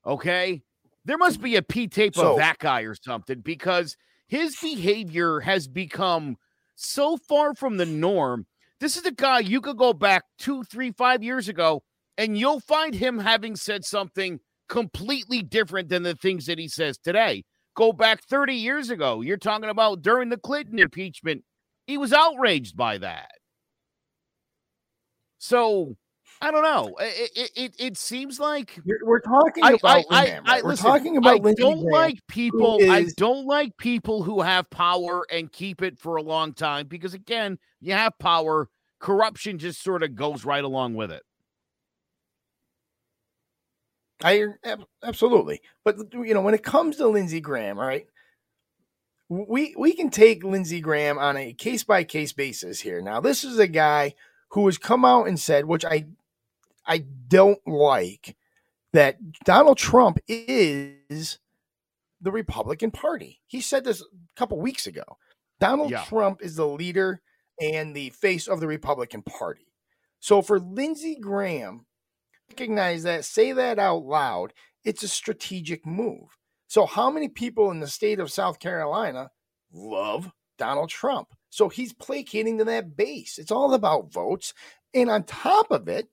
[0.06, 0.62] Okay.
[1.04, 3.96] There must be a P tape So- of that guy or something because
[4.28, 6.36] his behavior has become
[6.76, 8.46] so far from the norm.
[8.78, 11.82] This is a guy you could go back two, three, five years ago,
[12.16, 16.96] and you'll find him having said something completely different than the things that he says
[16.96, 17.44] today.
[17.76, 19.20] Go back 30 years ago.
[19.20, 21.44] You're talking about during the Clinton impeachment.
[21.86, 23.32] He was outraged by that.
[25.38, 25.96] So
[26.40, 26.94] I don't know.
[27.00, 30.64] It it, it, it seems like We're, talking about I, I, Graham, I right?
[30.64, 31.92] We're listen, talking about I Lindsey don't Graham.
[31.92, 32.78] like people.
[32.88, 37.14] I don't like people who have power and keep it for a long time because
[37.14, 38.68] again, you have power,
[39.00, 41.22] corruption just sort of goes right along with it.
[44.22, 44.44] I
[45.02, 48.06] absolutely, but you know when it comes to Lindsey Graham, all right,
[49.28, 53.00] we we can take Lindsey Graham on a case by case basis here.
[53.00, 54.14] Now, this is a guy
[54.50, 56.06] who has come out and said, which I
[56.86, 58.36] I don't like,
[58.92, 61.38] that Donald Trump is
[62.20, 63.40] the Republican Party.
[63.46, 64.04] He said this a
[64.36, 65.04] couple weeks ago.
[65.60, 66.04] Donald Yeah.
[66.04, 67.20] Trump is the leader
[67.60, 69.72] and the face of the Republican Party.
[70.18, 71.86] So for Lindsey Graham
[72.50, 74.52] recognize that, say that out loud,
[74.84, 76.36] it's a strategic move.
[76.68, 79.30] So, how many people in the state of South Carolina
[79.72, 81.28] love Donald Trump?
[81.48, 83.38] So, he's placating to that base.
[83.38, 84.54] It's all about votes.
[84.94, 86.08] And on top of it,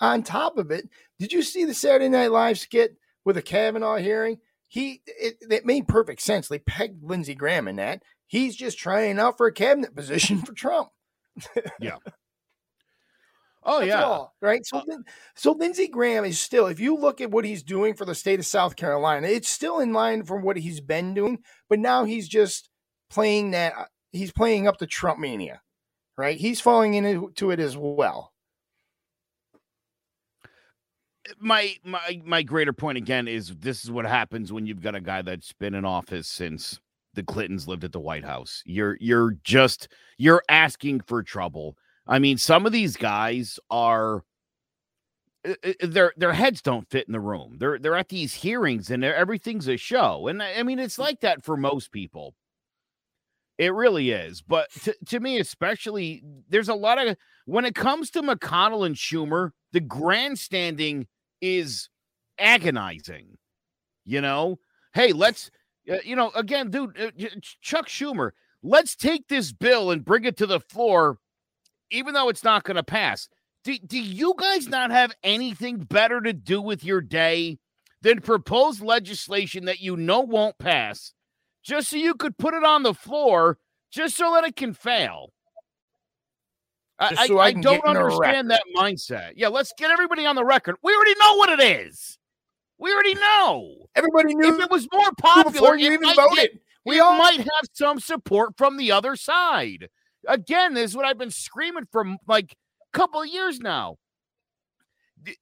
[0.00, 3.96] on top of it, did you see the Saturday Night Live skit with the Kavanaugh
[3.96, 4.38] hearing?
[4.68, 6.48] He it, it made perfect sense.
[6.48, 8.02] They pegged Lindsey Graham in that.
[8.26, 10.88] He's just trying out for a cabinet position for Trump.
[13.64, 14.04] Oh That's yeah.
[14.04, 14.64] all, right?
[14.66, 15.04] So, Lin-
[15.36, 18.40] so Lindsey Graham is still, if you look at what he's doing for the state
[18.40, 22.28] of South Carolina, it's still in line from what he's been doing, but now he's
[22.28, 22.68] just
[23.10, 23.74] playing that.
[23.76, 25.62] uh, He's playing up the Trump mania,
[26.18, 26.36] right?
[26.36, 28.32] He's falling into it as well.
[31.38, 35.00] my my my greater point again is this is what happens when you've got a
[35.00, 36.80] guy that's been in office since
[37.14, 38.62] the Clintons lived at the White House.
[38.66, 41.76] You're you're just you're asking for trouble.
[42.06, 44.24] I mean, some of these guys are
[45.46, 47.56] uh, uh, their their heads don't fit in the room.
[47.58, 50.28] They're they're at these hearings and everything's a show.
[50.28, 52.34] And I mean, it's like that for most people.
[53.58, 54.42] It really is.
[54.42, 58.96] But to, to me, especially, there's a lot of when it comes to McConnell and
[58.96, 61.06] Schumer, the grandstanding
[61.40, 61.88] is
[62.38, 63.38] agonizing.
[64.04, 64.58] You know,
[64.94, 65.50] hey, let's,
[66.04, 66.96] you know, again, dude,
[67.60, 68.30] Chuck Schumer,
[68.62, 71.18] let's take this bill and bring it to the floor,
[71.92, 73.28] even though it's not going to pass.
[73.64, 77.58] Do, do you guys not have anything better to do with your day
[78.00, 81.12] than propose legislation that you know won't pass
[81.62, 83.58] just so you could put it on the floor
[83.92, 85.32] just so that it can fail?
[86.98, 89.32] I, so I, I don't understand that mindset.
[89.36, 90.76] Yeah, let's get everybody on the record.
[90.82, 92.18] We already know what it is.
[92.78, 93.74] We already know.
[93.94, 94.54] Everybody knew.
[94.54, 96.36] If it was more popular, you even voted.
[96.36, 96.50] Get,
[96.84, 99.88] we all might have some support from the other side.
[100.26, 102.56] Again, this is what I've been screaming for like
[102.92, 103.96] a couple of years now.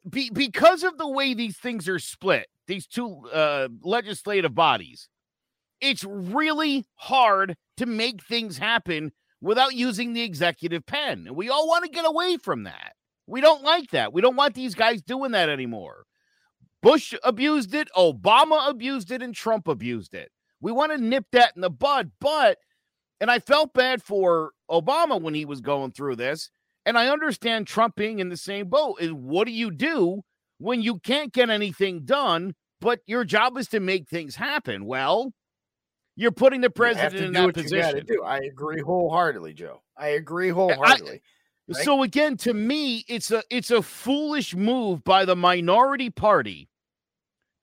[0.09, 5.09] Be, because of the way these things are split, these two uh, legislative bodies,
[5.81, 11.25] it's really hard to make things happen without using the executive pen.
[11.27, 12.93] And we all want to get away from that.
[13.27, 14.13] We don't like that.
[14.13, 16.05] We don't want these guys doing that anymore.
[16.83, 20.31] Bush abused it, Obama abused it, and Trump abused it.
[20.61, 22.11] We want to nip that in the bud.
[22.21, 22.59] But,
[23.21, 26.51] and I felt bad for Obama when he was going through this.
[26.87, 28.97] And I understand Trump being in the same boat.
[29.01, 30.23] Is what do you do
[30.59, 34.87] when you can't get anything done, but your job is to make things happen?
[34.87, 35.35] Well,
[36.17, 38.07] you're putting the president in that position.
[38.07, 38.23] do.
[38.25, 39.83] I agree wholeheartedly, Joe.
[39.97, 41.21] I agree wholeheartedly.
[41.21, 41.85] I, right?
[41.85, 46.69] So again, to me, it's a it's a foolish move by the minority party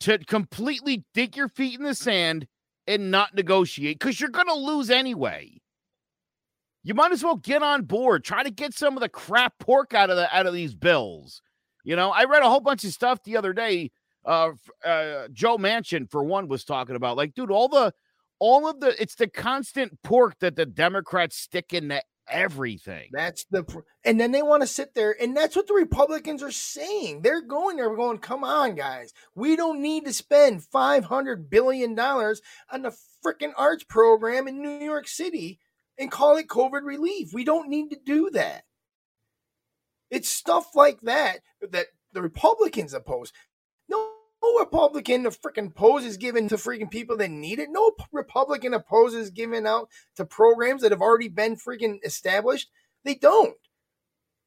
[0.02, 2.48] to completely dig your feet in the sand
[2.88, 5.62] and not negotiate because you're going to lose anyway.
[6.84, 8.24] You might as well get on board.
[8.24, 11.42] Try to get some of the crap pork out of the out of these bills.
[11.84, 13.92] You know, I read a whole bunch of stuff the other day.
[14.26, 14.52] Uh,
[14.86, 17.94] uh, Joe Manchin, for one, was talking about like, dude, all the
[18.40, 23.10] all of the it's the constant pork that the Democrats stick into everything.
[23.12, 23.66] That's the
[24.04, 27.22] and then they want to sit there and that's what the Republicans are saying.
[27.22, 29.14] They're going there going, "Come on, guys.
[29.36, 34.80] We don't need to spend 500 billion dollars on the freaking arts program in New
[34.80, 35.60] York City
[35.98, 37.34] and call it COVID relief.
[37.34, 38.64] We don't need to do that."
[40.10, 43.34] It's stuff like that that the Republicans oppose.
[44.44, 47.70] No Republican the freaking opposes giving to freaking people that need it.
[47.72, 52.70] No Republican opposes giving out to programs that have already been freaking established.
[53.04, 53.56] They don't.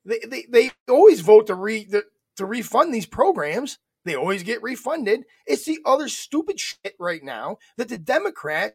[0.05, 1.87] They they, they always vote to re
[2.37, 3.79] to refund these programs.
[4.05, 5.25] They always get refunded.
[5.47, 8.75] It's the other stupid shit right now that the Democrats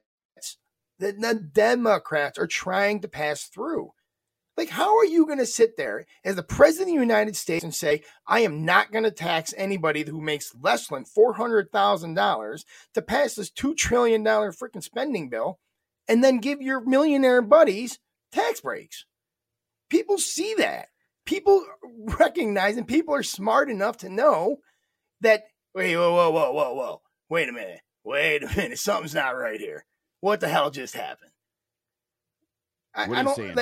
[1.00, 3.92] that the Democrats are trying to pass through.
[4.58, 7.64] Like, how are you going to sit there as the president of the United States
[7.64, 13.02] and say, I am not going to tax anybody who makes less than $400,000 to
[13.02, 15.60] pass this $2 trillion freaking spending bill
[16.08, 18.00] and then give your millionaire buddies
[18.32, 19.06] tax breaks?
[19.90, 20.88] People see that.
[21.26, 21.66] People
[22.20, 24.58] recognize and people are smart enough to know
[25.20, 27.02] that, wait, whoa, whoa, whoa, whoa, whoa.
[27.30, 27.82] Wait a minute.
[28.06, 28.80] Wait a minute.
[28.80, 29.86] Something's not right here.
[30.22, 31.32] What the hell just happened?
[32.96, 33.36] I, I don't.
[33.36, 33.56] Saying?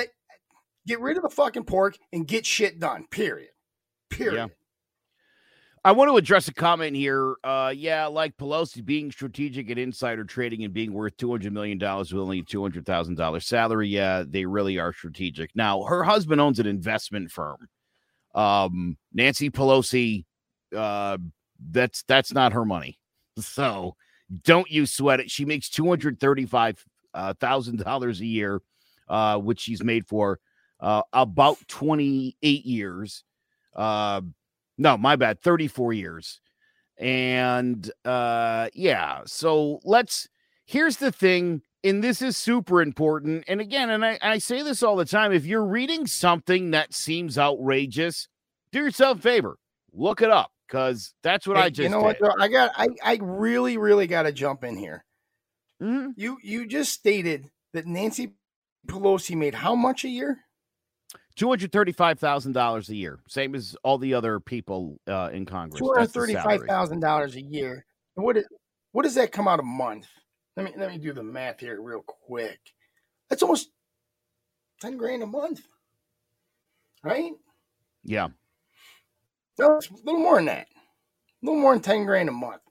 [0.86, 3.06] Get rid of the fucking pork and get shit done.
[3.10, 3.50] Period.
[4.10, 4.34] Period.
[4.34, 4.46] Yeah.
[5.86, 7.36] I want to address a comment here.
[7.44, 11.76] Uh, yeah, like Pelosi being strategic at insider trading and being worth two hundred million
[11.76, 13.88] dollars with only two hundred thousand dollars salary.
[13.88, 15.54] Yeah, they really are strategic.
[15.54, 17.68] Now, her husband owns an investment firm.
[18.34, 20.24] Um, Nancy Pelosi,
[20.74, 21.18] uh,
[21.70, 22.98] that's that's not her money.
[23.40, 23.96] So
[24.44, 25.28] don't you sweat it.
[25.30, 28.62] She makes two hundred thirty-five uh, thousand dollars a year,
[29.08, 30.38] uh, which she's made for
[30.80, 33.24] uh, about 28 years.
[33.74, 34.20] Uh,
[34.78, 36.40] no, my bad, 34 years.
[36.98, 40.28] And uh, yeah, so let's.
[40.66, 43.44] Here's the thing, and this is super important.
[43.48, 46.94] And again, and I, I say this all the time if you're reading something that
[46.94, 48.28] seems outrageous,
[48.72, 49.58] do yourself a favor,
[49.92, 51.82] look it up because that's what hey, I just.
[51.82, 52.20] You know did.
[52.20, 52.40] what?
[52.40, 52.72] I got.
[52.76, 55.04] I I really, really got to jump in here.
[55.82, 56.10] Mm-hmm.
[56.16, 58.34] You you just stated that Nancy
[58.86, 60.43] Pelosi made how much a year?
[61.36, 65.44] Two hundred thirty-five thousand dollars a year, same as all the other people uh, in
[65.46, 65.80] Congress.
[65.80, 67.84] Two hundred thirty-five thousand dollars a year.
[68.14, 68.44] What is,
[68.92, 70.06] what does that come out a month?
[70.56, 72.60] Let me let me do the math here real quick.
[73.28, 73.70] That's almost
[74.80, 75.62] ten grand a month,
[77.02, 77.32] right?
[78.04, 78.28] Yeah.
[79.58, 80.66] No, it's a little more than that.
[81.42, 82.62] A little more than 10 grand a month.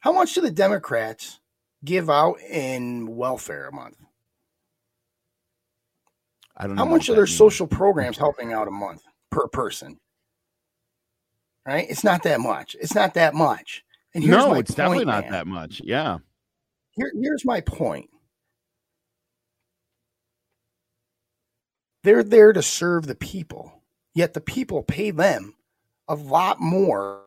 [0.00, 1.40] How much do the Democrats
[1.84, 3.96] give out in welfare a month?
[6.60, 7.36] I don't How know much are their means.
[7.36, 9.98] social programs helping out a month per person?
[11.66, 11.86] Right?
[11.88, 12.76] It's not that much.
[12.80, 13.82] It's not that much.
[14.14, 15.32] And here's No, it's definitely not man.
[15.32, 15.80] that much.
[15.82, 16.18] Yeah.
[16.92, 18.10] Here, here's my point.
[22.02, 23.82] They're there to serve the people,
[24.14, 25.54] yet the people pay them
[26.08, 27.22] a lot more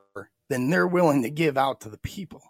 [0.50, 2.42] than they're willing to give out to the people.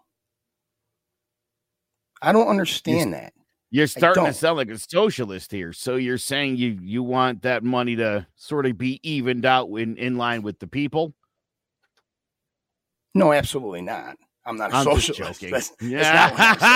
[2.22, 3.34] I don't understand that.
[3.74, 5.74] You're starting to sound like a socialist here.
[5.74, 9.98] So you're saying you you want that money to sort of be evened out in,
[9.98, 11.16] in line with the people?
[13.16, 14.16] No, absolutely not.
[14.46, 15.42] I'm not a I'm socialist.
[15.42, 16.30] That's- yeah.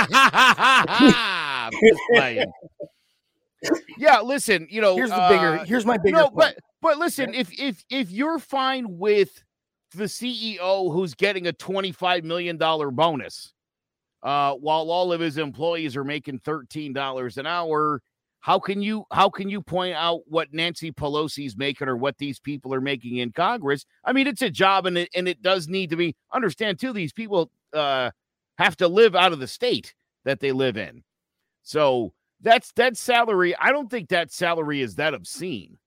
[0.10, 2.47] not what I'm just
[3.99, 5.60] yeah, listen, you know, here's the bigger.
[5.60, 6.17] uh, Here's my bigger.
[6.17, 6.36] no, point.
[6.36, 9.43] but but listen, if if if you're fine with
[9.93, 13.53] the CEO who's getting a twenty-five million dollar bonus,
[14.27, 18.01] uh, while all of his employees are making thirteen dollars an hour,
[18.41, 22.37] how can you how can you point out what Nancy Pelosi's making or what these
[22.37, 23.85] people are making in Congress?
[24.03, 26.91] I mean, it's a job, and it and it does need to be understand too.
[26.91, 28.11] These people uh
[28.57, 31.05] have to live out of the state that they live in,
[31.63, 32.11] so
[32.41, 33.55] that's that salary.
[33.57, 35.77] I don't think that salary is that obscene.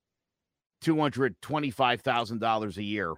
[0.81, 3.13] Two hundred twenty-five thousand dollars a year.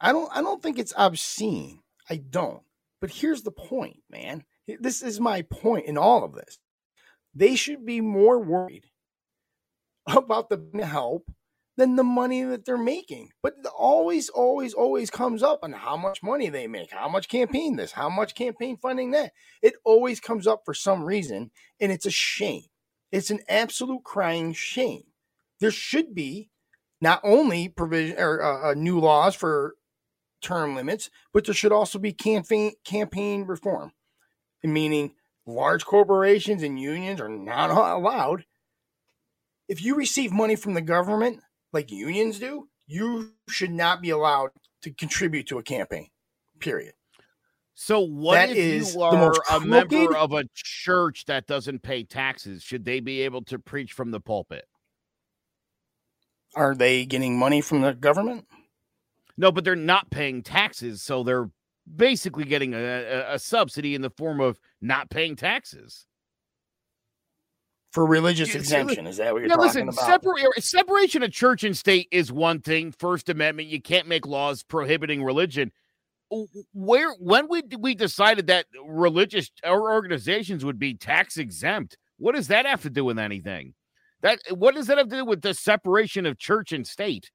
[0.00, 1.78] I don't I don't think it's obscene.
[2.10, 2.62] I don't.
[3.00, 4.44] But here's the point, man.
[4.80, 6.58] This is my point in all of this.
[7.34, 8.86] They should be more worried
[10.06, 11.30] about the help
[11.76, 13.30] than the money that they're making.
[13.40, 17.28] But it always, always, always comes up on how much money they make, how much
[17.28, 19.32] campaign this, how much campaign funding that.
[19.62, 22.64] It always comes up for some reason, and it's a shame.
[23.12, 25.04] It's an absolute crying shame.
[25.60, 26.50] There should be
[27.00, 29.76] not only provision or uh, uh, new laws for
[30.40, 33.92] term limits, but there should also be campaign campaign reform,
[34.62, 35.14] meaning
[35.46, 38.44] large corporations and unions are not allowed.
[39.68, 41.40] If you receive money from the government
[41.72, 44.50] like unions do, you should not be allowed
[44.82, 46.08] to contribute to a campaign.
[46.58, 46.94] Period.
[47.74, 52.02] So what That if is you are a member of a church that doesn't pay
[52.02, 52.62] taxes?
[52.62, 54.64] Should they be able to preach from the pulpit?
[56.56, 58.46] Are they getting money from the government?
[59.38, 61.48] No, but they're not paying taxes, so they're
[61.96, 66.06] basically getting a, a, subsidy in the form of not paying taxes.
[67.92, 70.22] For religious see, exemption, is that what you're Yeah, talking listen, about?
[70.22, 72.92] separa- separation of church and state is one thing.
[72.92, 75.70] First Amendment, you can't make laws prohibiting religion.
[76.74, 82.48] Where when we we decided that religious or organizations would be tax exempt, what does
[82.48, 83.72] that have to do with anything?
[84.20, 87.30] That what does that have to do with the separation of church and state?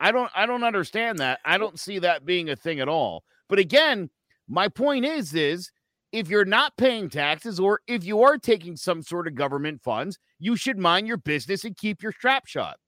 [0.00, 1.40] I don't I don't understand that.
[1.44, 3.22] I don't see that being a thing at all.
[3.48, 4.10] But again,
[4.48, 5.70] my point is is
[6.10, 10.18] if you're not paying taxes or if you are taking some sort of government funds,
[10.38, 12.78] you should mind your business and keep your strap shut.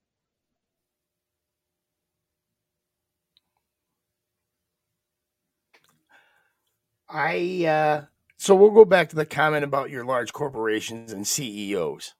[7.08, 8.04] I uh
[8.38, 12.14] so we'll go back to the comment about your large corporations and CEOs.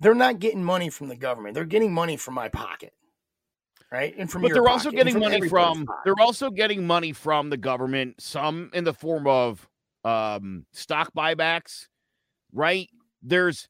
[0.00, 1.54] They're not getting money from the government.
[1.54, 2.92] They're getting money from my pocket.
[3.90, 4.14] Right?
[4.18, 6.00] And from But they're also pocket getting money from pocket.
[6.04, 9.66] they're also getting money from the government, some in the form of
[10.04, 11.86] um stock buybacks,
[12.52, 12.88] right?
[13.22, 13.66] There's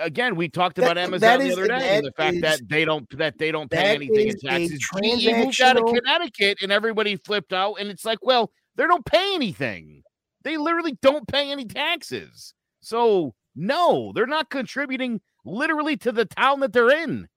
[0.00, 2.84] again, we talked That- about Amazon the other day and the fact is- that they
[2.86, 4.78] don't that they don't pay anything in taxes.
[4.80, 9.04] GE moved out of Connecticut and everybody flipped out, and it's like, well, they don't
[9.04, 10.02] pay anything.
[10.44, 12.54] They literally don't pay any taxes.
[12.80, 17.28] So no, they're not contributing literally to the town that they're in.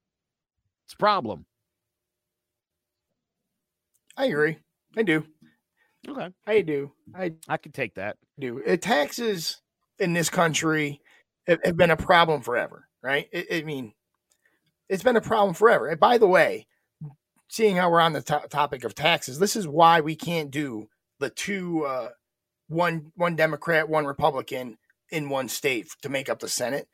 [0.86, 1.44] It's a problem.
[4.16, 4.58] I agree.
[4.96, 5.24] I do.
[6.08, 6.28] Okay.
[6.46, 6.92] I do.
[7.14, 8.16] I I can take that.
[8.38, 8.62] do.
[8.64, 9.60] Uh, taxes
[9.98, 11.00] in this country
[11.46, 13.28] have, have been a problem forever, right?
[13.32, 13.92] I, I mean,
[14.88, 15.88] it's been a problem forever.
[15.88, 16.66] And by the way,
[17.48, 20.88] seeing how we're on the to- topic of taxes, this is why we can't do
[21.20, 22.08] the two, uh,
[22.68, 24.78] one one Democrat, one Republican
[25.10, 26.88] in one state to make up the Senate.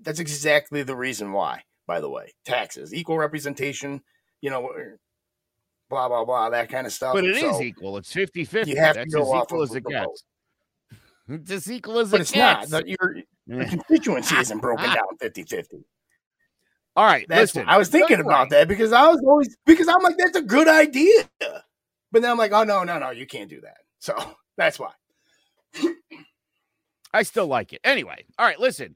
[0.00, 1.62] That's exactly the reason why.
[1.86, 4.00] By the way, taxes, equal representation,
[4.40, 4.70] you know,
[5.94, 7.14] blah blah blah, that kind of stuff.
[7.14, 7.96] But it is So- equal.
[7.98, 8.70] It's 50 50.
[8.72, 10.24] You have to go as equal as it gets.
[11.26, 12.60] It's as equal as but it it's not.
[12.60, 12.70] gets.
[12.72, 13.16] The, your,
[13.46, 15.76] the constituency isn't broken down 50 50.
[16.96, 17.24] All right.
[17.28, 17.66] That's listen.
[17.68, 20.68] I was thinking about that because I was always because I'm like that's a good
[20.68, 21.28] idea,
[22.12, 23.78] but then I'm like oh no no no you can't do that.
[24.00, 24.14] So
[24.58, 24.90] that's why.
[27.14, 27.80] I still like it.
[27.84, 28.94] Anyway, all right, listen.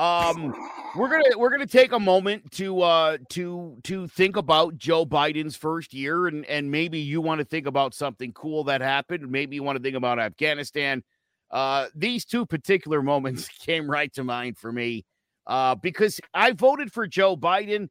[0.00, 0.54] Um,
[0.96, 5.56] we're gonna we're gonna take a moment to uh to to think about Joe Biden's
[5.56, 9.30] first year, and and maybe you want to think about something cool that happened.
[9.30, 11.02] Maybe you want to think about Afghanistan.
[11.50, 15.04] Uh, these two particular moments came right to mind for me.
[15.46, 17.88] Uh, because I voted for Joe Biden.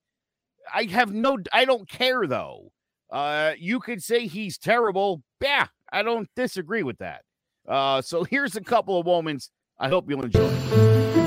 [0.74, 2.72] I have no, I don't care though.
[3.12, 5.22] Uh, you could say he's terrible.
[5.42, 7.22] Yeah, I don't disagree with that.
[7.68, 9.52] Uh, so here's a couple of moments.
[9.80, 11.19] I hope you'll enjoy.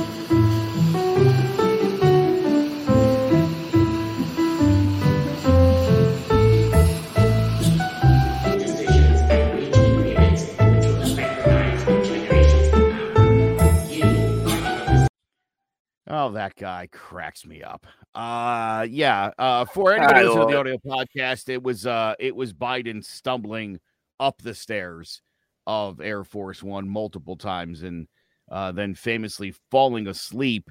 [16.15, 17.87] Oh, that guy cracks me up.
[18.15, 19.31] Uh yeah.
[19.39, 23.81] Uh for anybody listening to the audio podcast, it was uh it was Biden stumbling
[24.21, 25.23] up the stairs
[25.67, 28.07] of Air Force One multiple times and
[28.51, 30.71] uh then famously falling asleep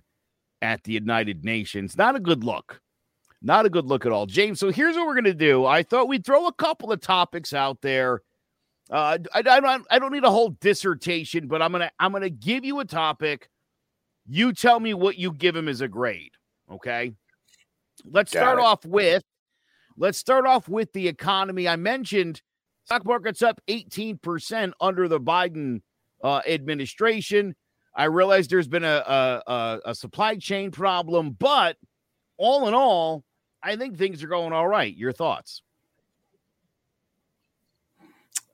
[0.62, 1.98] at the United Nations.
[1.98, 2.80] Not a good look.
[3.42, 4.28] Not a good look at all.
[4.28, 5.66] James, so here's what we're gonna do.
[5.66, 8.22] I thought we'd throw a couple of topics out there.
[8.92, 12.30] Uh I, I don't I don't need a whole dissertation, but I'm gonna I'm gonna
[12.30, 13.50] give you a topic
[14.28, 16.32] you tell me what you give him as a grade.
[16.72, 17.14] Okay.
[18.06, 18.66] Let's Got start it.
[18.66, 19.24] off with
[19.98, 21.68] let's start off with the economy.
[21.68, 22.42] I mentioned
[22.86, 25.82] stock market's up 18% under the Biden
[26.24, 27.56] uh, administration.
[27.96, 31.78] I realize there's been a, a, a supply chain problem, but
[32.38, 33.24] all in all,
[33.62, 34.96] I think things are going all right.
[34.96, 35.62] Your thoughts?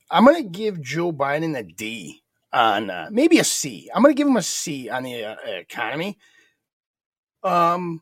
[0.09, 2.23] I'm going to give Joe Biden a D
[2.53, 3.89] on uh, maybe a C.
[3.93, 6.17] I'm going to give him a C on the uh, economy.
[7.43, 8.01] Um,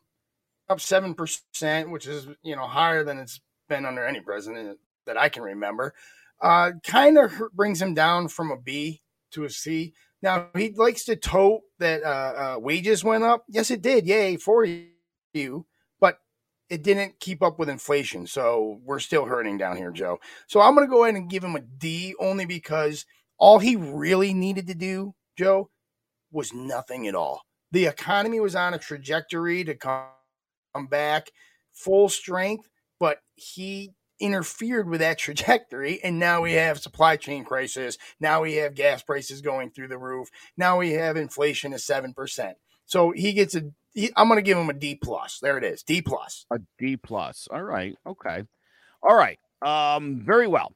[0.68, 5.16] up seven percent, which is you know higher than it's been under any president that
[5.16, 5.94] I can remember.
[6.40, 9.94] Uh, kind of brings him down from a B to a C.
[10.22, 13.44] Now he likes to tote that uh, uh, wages went up.
[13.48, 14.06] Yes, it did.
[14.06, 14.66] Yay for
[15.34, 15.66] you,
[16.00, 16.18] but
[16.68, 18.26] it didn't keep up with inflation.
[18.26, 20.18] So we're still hurting down here, Joe.
[20.46, 23.06] So I'm going to go ahead and give him a D only because
[23.38, 25.70] all he really needed to do, Joe,
[26.30, 27.42] was nothing at all.
[27.72, 30.06] The economy was on a trajectory to come
[30.88, 31.30] back
[31.72, 32.68] full strength,
[32.98, 37.98] but he interfered with that trajectory and now we have supply chain crisis.
[38.18, 40.28] Now we have gas prices going through the roof.
[40.56, 42.54] Now we have inflation at 7%
[42.86, 43.62] so he gets a
[44.16, 45.38] i'm going to give him a d plus.
[45.40, 46.46] There it is d plus.
[46.52, 47.48] A d plus.
[47.50, 48.44] All right okay.
[49.02, 50.72] All right um very well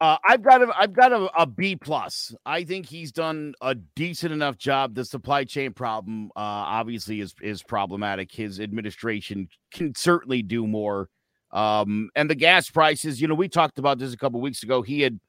[0.00, 2.34] uh, I've got a, I've got a, a B plus.
[2.44, 4.94] I think he's done a decent enough job.
[4.94, 8.32] The supply chain problem, uh, obviously, is is problematic.
[8.32, 11.08] His administration can certainly do more.
[11.52, 14.82] Um, and the gas prices, you know, we talked about this a couple weeks ago.
[14.82, 15.20] He had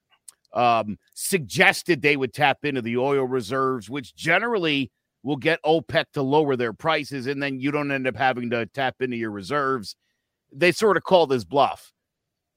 [0.53, 4.91] um, suggested they would tap into the oil reserves, which generally
[5.21, 8.65] will get OPEC to lower their prices, and then you don't end up having to
[8.67, 9.95] tap into your reserves.
[10.51, 11.91] They sort of call this bluff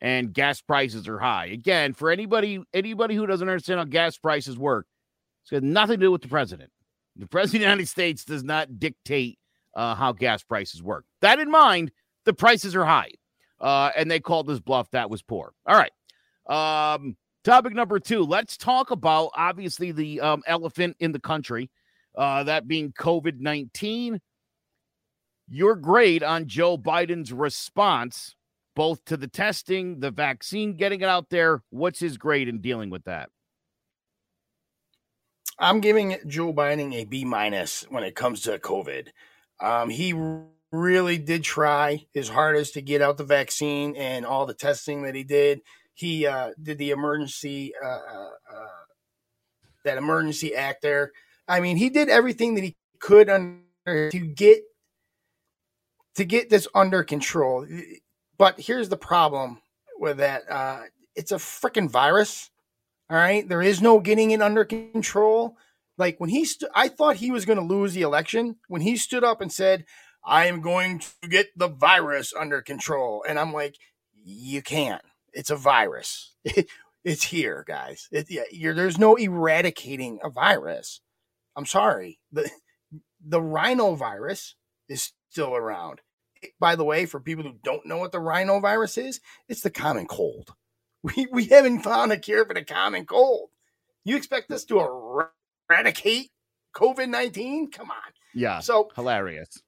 [0.01, 1.46] and gas prices are high.
[1.46, 4.86] Again, for anybody anybody who doesn't understand how gas prices work,
[5.42, 6.70] it's got nothing to do with the president.
[7.16, 9.38] The president of the United States does not dictate
[9.74, 11.05] uh, how gas prices work.
[11.20, 11.90] That in mind,
[12.24, 13.11] the prices are high,
[13.61, 14.90] uh, and they called this bluff.
[14.92, 15.53] That was poor.
[15.66, 15.92] All right.
[16.49, 18.22] Um, topic number two.
[18.22, 21.70] Let's talk about obviously the um, elephant in the country,
[22.16, 24.20] uh, that being COVID nineteen.
[25.51, 28.36] Your grade on Joe Biden's response
[28.79, 31.64] both to the testing, the vaccine, getting it out there.
[31.70, 33.29] What's his grade in dealing with that?
[35.59, 39.09] I'm giving Joe Biden a B minus when it comes to COVID.
[39.61, 40.14] Um, he
[40.70, 45.16] really did try his hardest to get out the vaccine and all the testing that
[45.16, 45.61] he did.
[45.95, 48.66] He uh, did the emergency uh, uh, uh
[49.85, 51.11] that emergency act there.
[51.49, 54.61] I mean, he did everything that he could under to get
[56.14, 57.66] to get this under control.
[58.39, 59.61] But here's the problem
[59.99, 60.82] with that uh,
[61.14, 62.51] it's a freaking virus.
[63.11, 63.47] All right.
[63.49, 65.57] There is no getting it under control.
[65.97, 68.97] Like when he, st- I thought he was going to lose the election when he
[68.97, 69.84] stood up and said,
[70.24, 73.24] I am going to get the virus under control.
[73.28, 73.76] And I'm like,
[74.14, 75.03] you can't.
[75.32, 76.34] It's a virus.
[77.05, 78.09] it's here, guys.
[78.12, 81.01] It, yeah, there's no eradicating a virus.
[81.57, 82.20] I'm sorry.
[82.30, 82.49] The,
[83.24, 84.55] the rhinovirus
[84.89, 86.01] is still around
[86.61, 90.07] by the way, for people who don't know what the rhinovirus is, it's the common
[90.07, 90.55] cold.
[91.05, 93.51] We, we haven't found a cure for the common cold.
[94.05, 94.80] You expect us to
[95.70, 96.32] eradicate
[96.74, 97.70] COVID 19?
[97.70, 98.12] Come on.
[98.34, 98.59] Yeah.
[98.59, 99.62] So hilarious.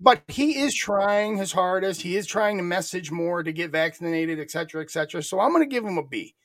[0.00, 2.02] But he is trying his hardest.
[2.02, 5.20] He is trying to message more to get vaccinated, et cetera, et cetera.
[5.20, 6.36] So I'm going to give him a B.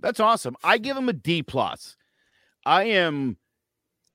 [0.00, 0.56] That's awesome.
[0.64, 1.96] I give him a D plus.
[2.64, 3.36] I am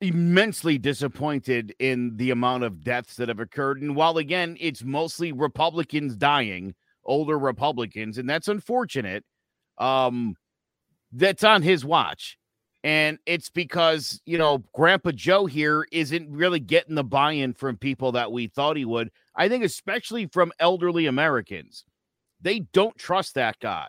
[0.02, 3.82] immensely disappointed in the amount of deaths that have occurred.
[3.82, 6.74] And while again, it's mostly Republicans dying,
[7.04, 9.24] older Republicans, and that's unfortunate.
[9.78, 10.36] Um,
[11.12, 12.38] that's on his watch.
[12.84, 17.78] And it's because, you know, Grandpa Joe here isn't really getting the buy in from
[17.78, 19.12] people that we thought he would.
[19.36, 21.84] I think, especially from elderly Americans.
[22.42, 23.88] They don't trust that guy.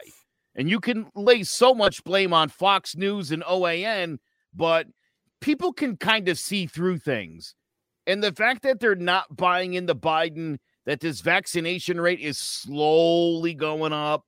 [0.57, 4.19] And you can lay so much blame on Fox News and OAN,
[4.53, 4.89] but
[5.41, 7.55] people can kind of see through things.
[8.07, 13.55] And the fact that they're not buying into Biden, that this vaccination rate is slowly
[13.55, 14.25] going up,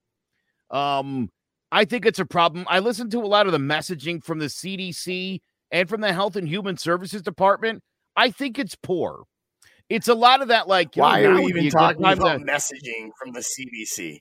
[0.70, 1.30] um,
[1.70, 2.66] I think it's a problem.
[2.68, 5.40] I listened to a lot of the messaging from the CDC
[5.70, 7.82] and from the Health and Human Services Department.
[8.14, 9.24] I think it's poor.
[9.88, 12.44] It's a lot of that, like, why know, are we even talking about to...
[12.44, 14.20] messaging from the CDC?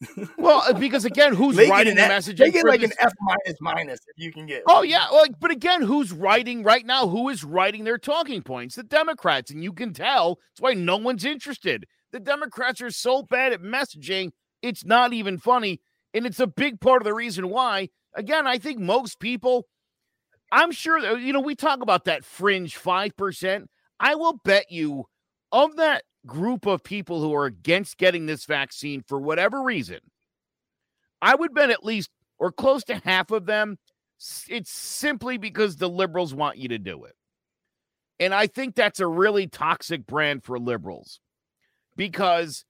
[0.38, 2.38] well, uh, because again, who's make writing the message?
[2.38, 4.62] Make it like an F minus minus if you can get.
[4.68, 7.08] Oh yeah, like but again, who's writing right now?
[7.08, 8.76] Who is writing their talking points?
[8.76, 11.84] The Democrats, and you can tell that's why no one's interested.
[12.12, 14.30] The Democrats are so bad at messaging;
[14.62, 15.80] it's not even funny,
[16.14, 17.88] and it's a big part of the reason why.
[18.14, 19.66] Again, I think most people,
[20.52, 23.68] I'm sure, you know, we talk about that fringe five percent.
[23.98, 25.06] I will bet you
[25.50, 29.98] of that group of people who are against getting this vaccine for whatever reason,
[31.20, 33.78] I would bet at least or close to half of them,
[34.48, 37.14] it's simply because the liberals want you to do it.
[38.20, 41.20] And I think that's a really toxic brand for liberals
[41.96, 42.64] because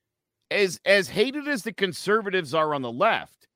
[0.50, 3.46] as as hated as the conservatives are on the left,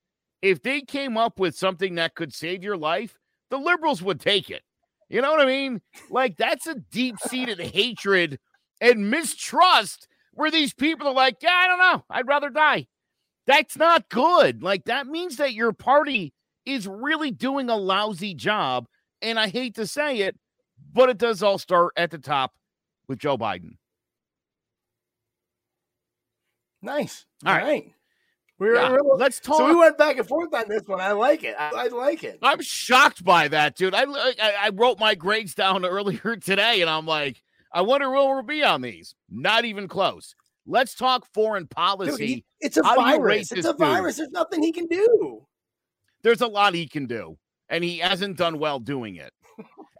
[0.40, 3.18] if they came up with something that could save your life,
[3.50, 4.62] the liberals would take it.
[5.08, 5.82] You know what I mean?
[6.10, 8.38] Like that's a deep-seated hatred
[8.82, 12.04] and mistrust where these people are like, yeah, I don't know.
[12.10, 12.88] I'd rather die.
[13.46, 14.62] That's not good.
[14.62, 16.34] Like, that means that your party
[16.66, 18.86] is really doing a lousy job.
[19.22, 20.36] And I hate to say it,
[20.92, 22.52] but it does all start at the top
[23.08, 23.76] with Joe Biden.
[26.82, 27.24] Nice.
[27.46, 27.64] All, all right.
[27.64, 27.92] right.
[28.58, 29.58] We're, yeah, we're, let's talk.
[29.58, 31.00] So we went back and forth on this one.
[31.00, 31.54] I like it.
[31.58, 32.38] I, I like it.
[32.42, 33.94] I'm shocked by that, dude.
[33.94, 37.42] I, I, I wrote my grades down earlier today, and I'm like,
[37.72, 39.14] I wonder where we'll be on these.
[39.30, 40.34] Not even close.
[40.66, 42.10] Let's talk foreign policy.
[42.10, 43.50] Dude, he, it's a How virus.
[43.50, 43.78] It's a dude?
[43.78, 44.16] virus.
[44.16, 45.46] There's nothing he can do.
[46.22, 47.36] There's a lot he can do,
[47.68, 49.32] and he hasn't done well doing it.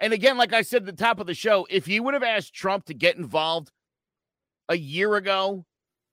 [0.01, 2.23] and again, like I said at the top of the show, if you would have
[2.23, 3.70] asked Trump to get involved
[4.68, 5.64] a year ago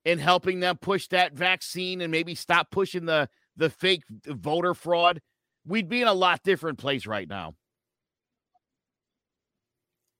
[0.06, 5.22] in helping them push that vaccine and maybe stop pushing the the fake voter fraud,
[5.66, 7.54] we'd be in a lot different place right now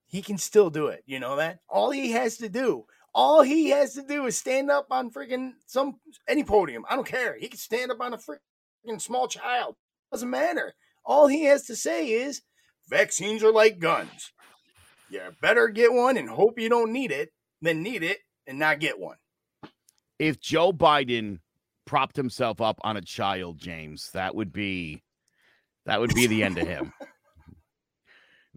[0.10, 1.04] he can still do it.
[1.06, 1.60] You know that?
[1.70, 5.52] All he has to do, all he has to do is stand up on freaking
[5.68, 6.84] some any podium.
[6.90, 7.38] I don't care.
[7.38, 9.76] He can stand up on a freaking small child.
[10.12, 10.74] Doesn't matter.
[11.06, 12.42] All he has to say is
[12.90, 14.32] vaccines are like guns.
[15.12, 17.30] You better get one and hope you don't need it
[17.62, 19.18] than need it and not get one.
[20.18, 21.40] If Joe Biden
[21.86, 25.04] propped himself up on a child, James, that would be
[25.86, 26.94] that would be the end of him.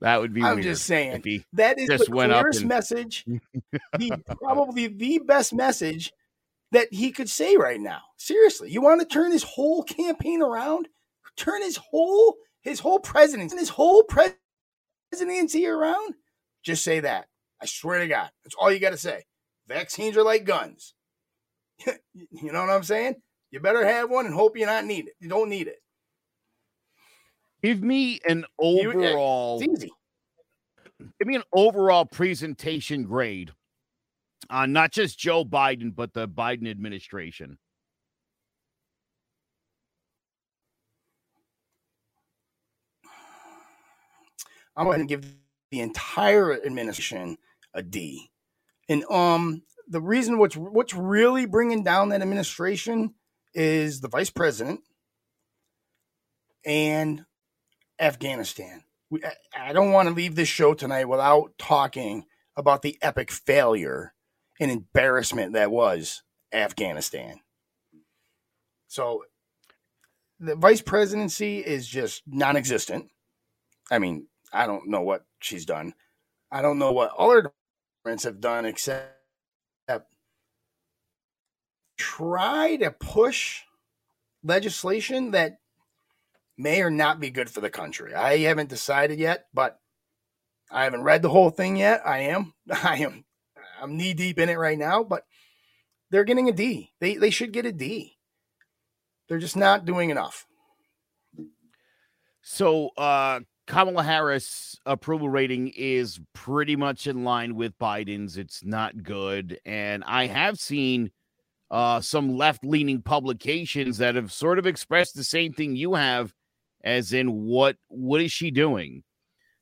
[0.03, 0.43] That would be.
[0.43, 2.69] I'm just saying that is the clearest and...
[2.69, 3.25] message,
[3.99, 6.13] the probably the best message
[6.73, 8.01] that he could say right now.
[8.17, 10.89] Seriously, you want to turn his whole campaign around,
[11.37, 16.15] turn his whole his whole presidency, his whole presidency around.
[16.65, 17.29] Just say that.
[17.61, 19.23] I swear to God, that's all you got to say.
[19.69, 20.95] Vaccines are like guns.
[21.87, 23.23] you know what I'm saying?
[23.53, 25.15] You better have one and hope you not need it.
[25.21, 25.79] You don't need it.
[27.63, 29.61] Give me an overall.
[29.63, 29.93] It's easy.
[31.19, 33.53] Give me an overall presentation grade
[34.51, 37.59] on not just Joe Biden, but the Biden administration.
[44.77, 45.25] I'm going to give
[45.71, 47.37] the entire administration
[47.75, 48.31] a D.
[48.89, 53.15] And um, the reason what's what's really bringing down that administration
[53.55, 54.81] is the vice president
[56.65, 57.25] and
[58.03, 58.83] Afghanistan.
[59.11, 59.23] We,
[59.59, 62.25] I don't want to leave this show tonight without talking
[62.57, 64.13] about the epic failure
[64.61, 66.23] and embarrassment that was
[66.53, 67.41] Afghanistan.
[68.89, 69.25] So
[70.41, 73.07] the vice presidency is just non existent.
[73.91, 75.95] I mean, I don't know what she's done.
[76.51, 77.53] I don't know what other
[78.05, 79.17] departments have done except
[82.03, 83.63] try to push
[84.43, 85.59] legislation that
[86.57, 88.15] may or not be good for the country.
[88.15, 89.79] I haven't decided yet, but
[90.71, 92.03] I haven't read the whole thing yet.
[92.07, 92.55] I am.
[92.71, 93.25] I am.
[93.81, 95.25] I'm knee deep in it right now, but
[96.11, 96.91] they're getting a D.
[97.01, 98.17] They they should get a D.
[99.29, 100.47] They're just not doing enough.
[102.43, 108.37] So, uh Kamala Harris approval rating is pretty much in line with Biden's.
[108.37, 109.59] It's not good.
[109.65, 111.11] And I have seen
[111.71, 116.35] uh, some left leaning publications that have sort of expressed the same thing you have,
[116.85, 119.03] as in what what is she doing?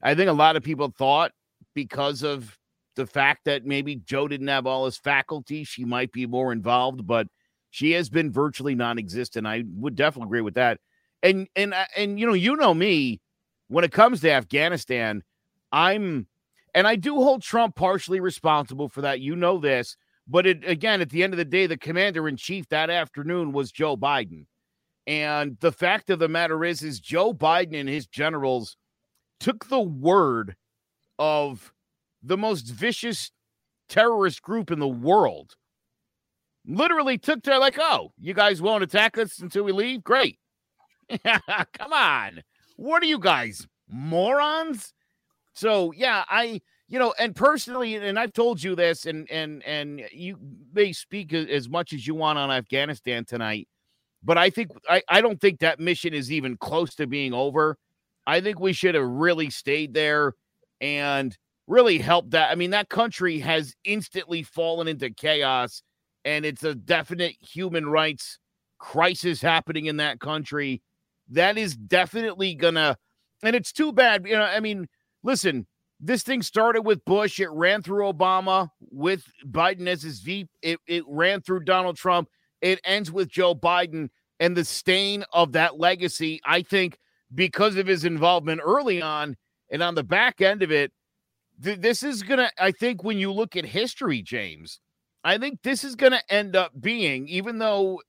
[0.03, 1.33] I think a lot of people thought
[1.75, 2.57] because of
[2.97, 7.07] the fact that maybe Joe didn't have all his faculty, she might be more involved,
[7.07, 7.29] but
[7.71, 9.47] she has been virtually non-existent.
[9.47, 10.79] I would definitely agree with that.
[11.23, 13.21] And and uh, and you know, you know me,
[13.69, 15.23] when it comes to Afghanistan,
[15.71, 16.27] I'm
[16.75, 19.21] and I do hold Trump partially responsible for that.
[19.21, 19.97] You know this,
[20.27, 23.53] but it, again, at the end of the day, the commander in chief that afternoon
[23.53, 24.47] was Joe Biden.
[25.07, 28.77] And the fact of the matter is, is Joe Biden and his generals
[29.39, 30.57] took the word
[31.19, 31.73] of
[32.23, 33.31] the most vicious
[33.89, 35.57] terrorist group in the world.
[36.67, 40.05] Literally took their like, oh, you guys won't attack us until we leave?
[40.05, 40.39] Great.
[41.25, 42.43] Come on.
[42.77, 44.93] What are you guys, morons?
[45.53, 50.03] So yeah, I you know, and personally, and I've told you this, and and and
[50.13, 50.39] you
[50.73, 53.69] may speak as much as you want on Afghanistan tonight,
[54.23, 57.79] but I think I, I don't think that mission is even close to being over.
[58.27, 60.35] I think we should have really stayed there
[60.81, 62.51] and really helped that.
[62.51, 65.83] I mean, that country has instantly fallen into chaos,
[66.25, 68.39] and it's a definite human rights
[68.79, 70.83] crisis happening in that country.
[71.31, 72.97] That is definitely gonna,
[73.43, 74.27] and it's too bad.
[74.27, 74.89] You know, I mean,
[75.23, 75.67] listen,
[76.01, 77.39] this thing started with Bush.
[77.41, 80.51] It ran through Obama with Biden as his VP.
[80.63, 82.29] It, it ran through Donald Trump.
[82.61, 84.11] It ends with Joe Biden.
[84.39, 86.99] And the stain of that legacy, I think,
[87.35, 89.37] because of his involvement early on
[89.71, 90.93] and on the back end of it,
[91.63, 94.81] th- this is going to, I think, when you look at history, James,
[95.23, 98.01] I think this is going to end up being, even though,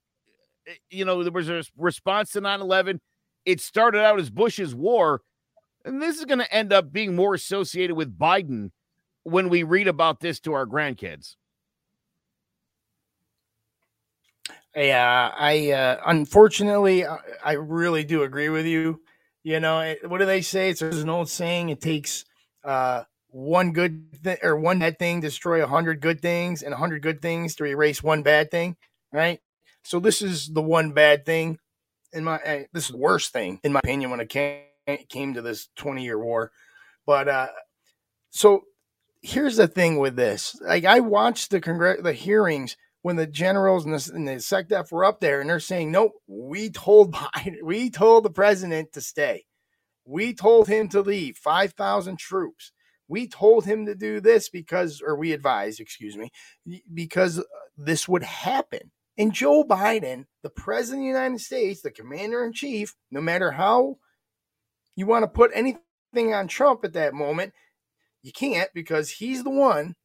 [0.68, 3.02] eh, you know, there was a response to 9 11,
[3.46, 5.22] it started out as Bush's war.
[5.84, 8.72] And this is going to end up being more associated with Biden
[9.24, 11.36] when we read about this to our grandkids.
[14.76, 19.02] Yeah, I uh, unfortunately I really do agree with you.
[19.44, 20.70] You know, what do they say?
[20.70, 21.70] It's there's an old saying.
[21.70, 22.26] It takes
[22.64, 26.74] uh, one good th- or one bad thing to destroy a hundred good things, and
[26.74, 28.78] a hundred good things to erase one bad thing.
[29.12, 29.42] Right.
[29.84, 31.58] So this is the one bad thing.
[32.14, 34.64] In my, uh, this is the worst thing in my opinion when it came
[35.10, 36.52] came to this 20 year war.
[37.06, 37.48] But uh,
[38.30, 38.64] so
[39.22, 40.56] here's the thing with this.
[40.62, 44.92] Like I watched the congr- the hearings when the generals and the, and the SecDef
[44.92, 49.02] were up there and they're saying, nope, we told Biden, we told the president to
[49.02, 49.46] stay.
[50.06, 52.72] We told him to leave 5,000 troops.
[53.08, 56.32] We told him to do this because, or we advised, excuse me,
[56.94, 57.44] because uh,
[57.78, 58.92] this would happen.
[59.18, 63.52] And Joe Biden, the president of the United States, the commander in chief, no matter
[63.52, 63.98] how
[64.96, 67.54] you want to put anything on Trump at that moment,
[68.24, 69.96] you can't because he's the one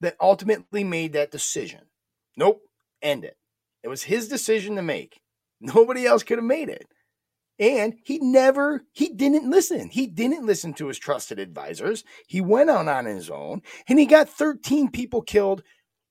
[0.00, 1.80] that ultimately made that decision.
[2.36, 2.60] Nope,
[3.00, 3.36] end it.
[3.82, 5.20] It was his decision to make.
[5.60, 6.86] Nobody else could have made it.
[7.58, 9.88] And he never, he didn't listen.
[9.88, 12.02] He didn't listen to his trusted advisors.
[12.26, 15.62] He went on on his own and he got 13 people killed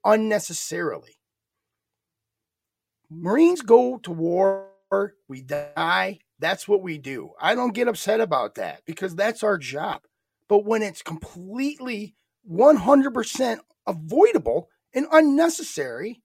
[0.06, 1.18] unnecessarily.
[3.10, 4.70] Marines go to war,
[5.28, 7.32] we die, that's what we do.
[7.40, 10.02] I don't get upset about that because that's our job.
[10.48, 12.16] But when it's completely
[12.50, 13.58] 100%
[13.88, 16.22] avoidable and unnecessary,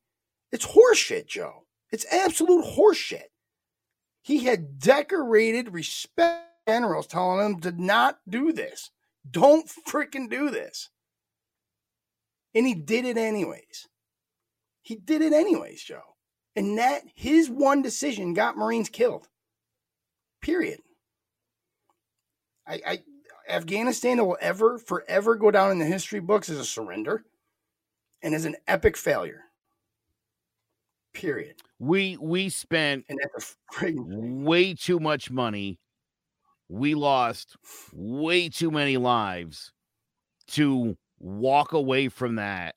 [0.53, 1.65] it's horseshit, Joe.
[1.91, 3.31] It's absolute horseshit.
[4.23, 8.91] He had decorated respect generals telling him to not do this.
[9.29, 10.91] Don't freaking do this.
[12.55, 13.87] And he did it anyways.
[14.83, 16.17] He did it anyways, Joe.
[16.55, 19.29] And that his one decision got Marines killed.
[20.41, 20.81] Period.
[22.67, 22.99] I, I
[23.49, 27.25] Afghanistan will ever, forever go down in the history books as a surrender
[28.23, 29.43] and as an epic failure.
[31.13, 31.57] Period.
[31.79, 33.07] We we spent
[33.83, 35.79] way too much money.
[36.69, 37.57] We lost
[37.93, 39.73] way too many lives
[40.49, 42.75] to walk away from that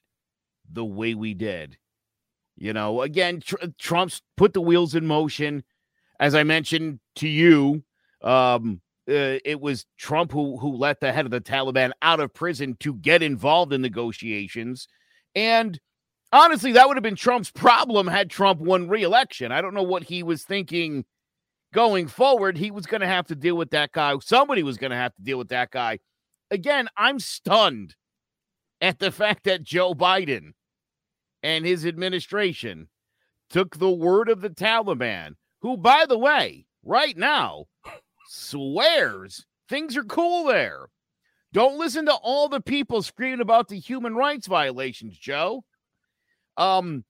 [0.71, 1.77] the way we did.
[2.55, 5.63] You know, again, tr- Trump's put the wheels in motion
[6.19, 7.83] as I mentioned to you,
[8.21, 12.33] um, uh, it was Trump who who let the head of the Taliban out of
[12.33, 14.87] prison to get involved in negotiations,
[15.35, 15.79] and
[16.31, 19.51] honestly, that would have been Trump's problem had Trump won re-election.
[19.51, 21.05] I don't know what he was thinking
[21.73, 22.57] going forward.
[22.57, 24.15] He was going to have to deal with that guy.
[24.19, 25.99] Somebody was going to have to deal with that guy.
[26.51, 27.95] Again, I'm stunned
[28.81, 30.53] at the fact that Joe Biden
[31.43, 32.89] and his administration
[33.49, 37.65] took the word of the Taliban who, by the way, right now
[38.27, 40.87] swears Things are cool there.
[41.51, 45.63] Don't listen to all the people screaming about the human rights violations, Joe.
[46.57, 47.05] Um,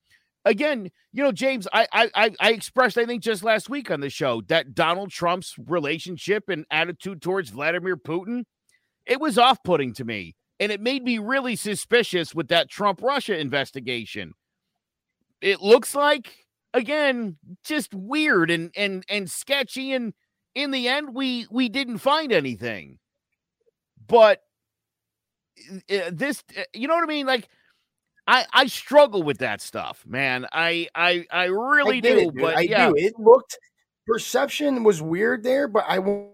[0.45, 4.09] again, you know, James, I I I expressed, I think, just last week on the
[4.09, 8.45] show that Donald Trump's relationship and attitude towards Vladimir Putin,
[9.05, 10.35] it was off-putting to me.
[10.61, 14.33] And it made me really suspicious with that Trump Russia investigation.
[15.41, 19.93] It looks like, again, just weird and and and sketchy.
[19.93, 20.13] And
[20.55, 22.98] in the end, we we didn't find anything.
[24.09, 24.41] But
[25.89, 27.25] uh, this, uh, you know what I mean?
[27.25, 27.47] Like
[28.27, 30.45] I I struggle with that stuff, man.
[30.51, 32.19] I I I really I do.
[32.19, 32.89] it, but I yeah.
[32.89, 32.95] do.
[32.97, 33.57] It looked
[34.05, 36.33] perception was weird there, but I want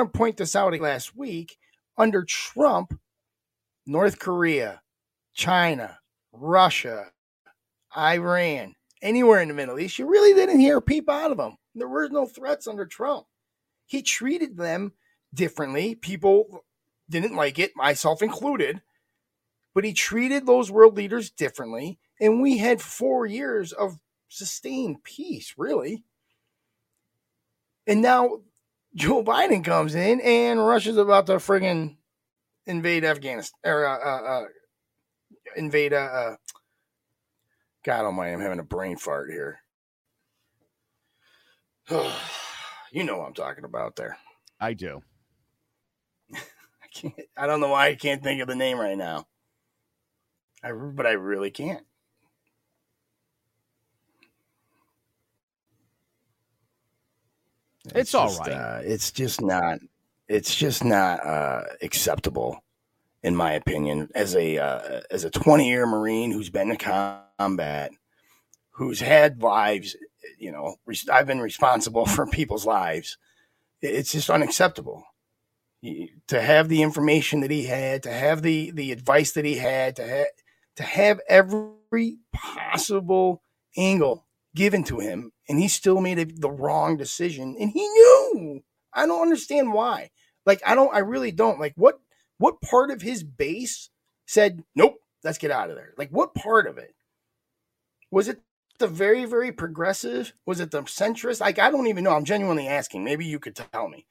[0.00, 1.56] to point this out last week
[1.96, 2.98] under Trump,
[3.86, 4.80] North Korea,
[5.34, 5.98] China,
[6.32, 7.06] Russia,
[7.96, 11.56] Iran, anywhere in the Middle East, you really didn't hear a peep out of them.
[11.74, 13.26] There were no threats under Trump.
[13.86, 14.92] He treated them
[15.34, 15.94] differently.
[15.94, 16.64] People
[17.08, 18.82] didn't like it, myself included
[19.74, 21.98] but he treated those world leaders differently.
[22.20, 26.04] And we had four years of sustained peace, really.
[27.86, 28.42] And now
[28.94, 31.96] Joe Biden comes in and Russia's about to friggin'
[32.66, 34.44] invade Afghanistan or uh, uh, uh,
[35.56, 35.92] invade.
[35.92, 36.36] Uh, uh,
[37.84, 39.58] God Almighty, I'm having a brain fart here.
[42.92, 44.16] you know what I'm talking about there.
[44.60, 45.02] I do.
[46.94, 47.14] I can't.
[47.36, 49.26] I don't know why I can't think of the name right now.
[50.62, 51.84] I, but I really can't.
[57.86, 58.52] It's, it's all just, right.
[58.52, 59.78] Uh, it's just not.
[60.28, 62.62] It's just not uh, acceptable,
[63.22, 64.08] in my opinion.
[64.14, 67.90] As a uh, as a twenty year Marine who's been in combat,
[68.70, 69.96] who's had lives,
[70.38, 70.76] you know,
[71.10, 73.18] I've been responsible for people's lives.
[73.80, 75.04] It's just unacceptable
[76.28, 79.96] to have the information that he had, to have the the advice that he had,
[79.96, 80.26] to have
[80.76, 83.42] to have every possible
[83.76, 88.60] angle given to him, and he still made a, the wrong decision, and he knew.
[88.94, 90.10] I don't understand why.
[90.44, 90.94] Like, I don't.
[90.94, 91.60] I really don't.
[91.60, 91.98] Like, what
[92.38, 93.90] what part of his base
[94.26, 95.94] said, "Nope, let's get out of there"?
[95.96, 96.94] Like, what part of it
[98.10, 98.40] was it?
[98.78, 100.32] The very, very progressive?
[100.46, 101.40] Was it the centrist?
[101.40, 102.12] Like, I don't even know.
[102.12, 103.04] I'm genuinely asking.
[103.04, 104.06] Maybe you could tell me.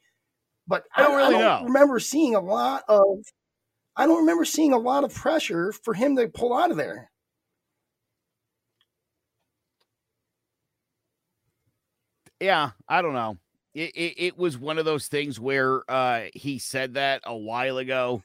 [0.67, 1.67] But I don't really I don't know.
[1.67, 3.19] remember seeing a lot of
[3.95, 7.11] I don't remember seeing a lot of pressure for him to pull out of there.
[12.39, 13.37] Yeah, I don't know.
[13.73, 17.77] It, it, it was one of those things where uh, he said that a while
[17.77, 18.23] ago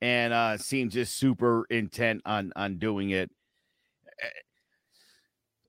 [0.00, 3.30] and uh, seemed just super intent on on doing it.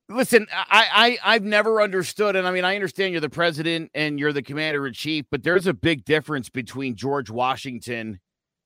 [0.10, 4.20] Listen, I, I I've never understood, and I mean I understand you're the president and
[4.20, 8.20] you're the commander in chief, but there's a big difference between George Washington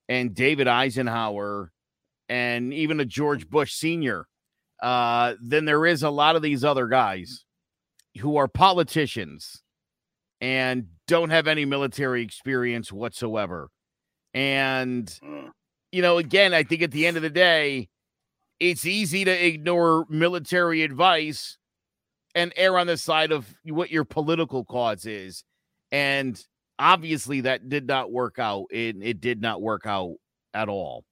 [0.08, 1.72] and David Eisenhower
[2.28, 4.26] and even a George Bush Sr.,
[4.82, 7.44] uh, then there is a lot of these other guys
[8.20, 9.62] who are politicians
[10.40, 13.68] and don't have any military experience whatsoever.
[14.34, 15.50] And, mm.
[15.92, 17.90] you know, again, I think at the end of the day,
[18.62, 21.58] it's easy to ignore military advice
[22.32, 25.42] and err on the side of what your political cause is.
[25.90, 26.40] And
[26.78, 28.66] obviously that did not work out.
[28.70, 30.14] It, it did not work out
[30.54, 31.04] at all.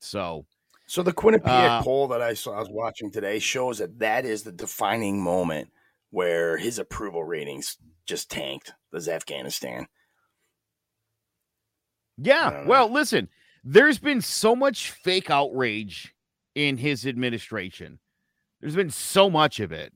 [0.00, 0.46] So,
[0.86, 4.24] so the Quinnipiac uh, poll that I saw, I was watching today shows that that
[4.24, 5.70] is the defining moment
[6.10, 8.72] where his approval ratings just tanked.
[8.92, 9.88] Was Afghanistan?
[12.16, 12.64] Yeah.
[12.64, 13.28] Well, listen,
[13.64, 16.14] there's been so much fake outrage
[16.68, 17.98] in his administration.
[18.60, 19.92] There's been so much of it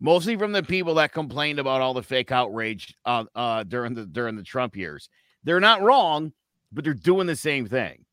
[0.00, 4.06] mostly from the people that complained about all the fake outrage uh, uh, during the
[4.06, 5.08] during the Trump years.
[5.44, 6.32] They're not wrong,
[6.72, 8.04] but they're doing the same thing.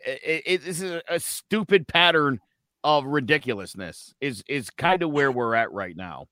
[0.00, 2.40] It, it, this is a, stupid pattern
[2.84, 4.14] of ridiculousness.
[4.20, 6.26] Is is kind of where we're at right now.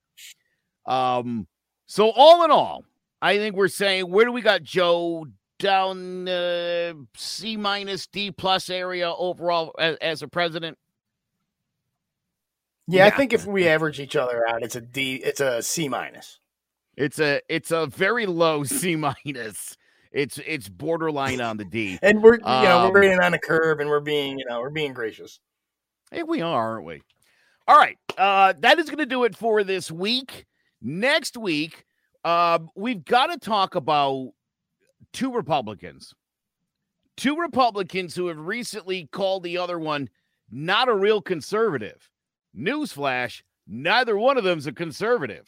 [0.85, 1.47] Um.
[1.89, 2.83] So all in all,
[3.21, 5.25] I think we're saying where do we got Joe
[5.59, 10.77] down uh, C minus D plus area overall as, as a president?
[12.87, 15.15] Yeah, yeah, I think if we average each other out, it's a D.
[15.15, 16.39] It's a C minus.
[16.95, 19.77] It's a it's a very low C minus.
[20.11, 21.99] It's it's borderline on the D.
[22.01, 24.61] and we're you know we're being um, on a curve, and we're being you know
[24.61, 25.39] we're being gracious.
[26.11, 27.01] Hey, we are, aren't we?
[27.67, 30.45] All right, uh, that is going to do it for this week.
[30.81, 31.83] Next week,
[32.23, 34.31] uh, we've got to talk about
[35.11, 36.13] two Republicans,
[37.17, 40.09] two Republicans who have recently called the other one
[40.49, 42.09] not a real conservative.
[42.57, 45.47] Newsflash, neither one of them's a conservative.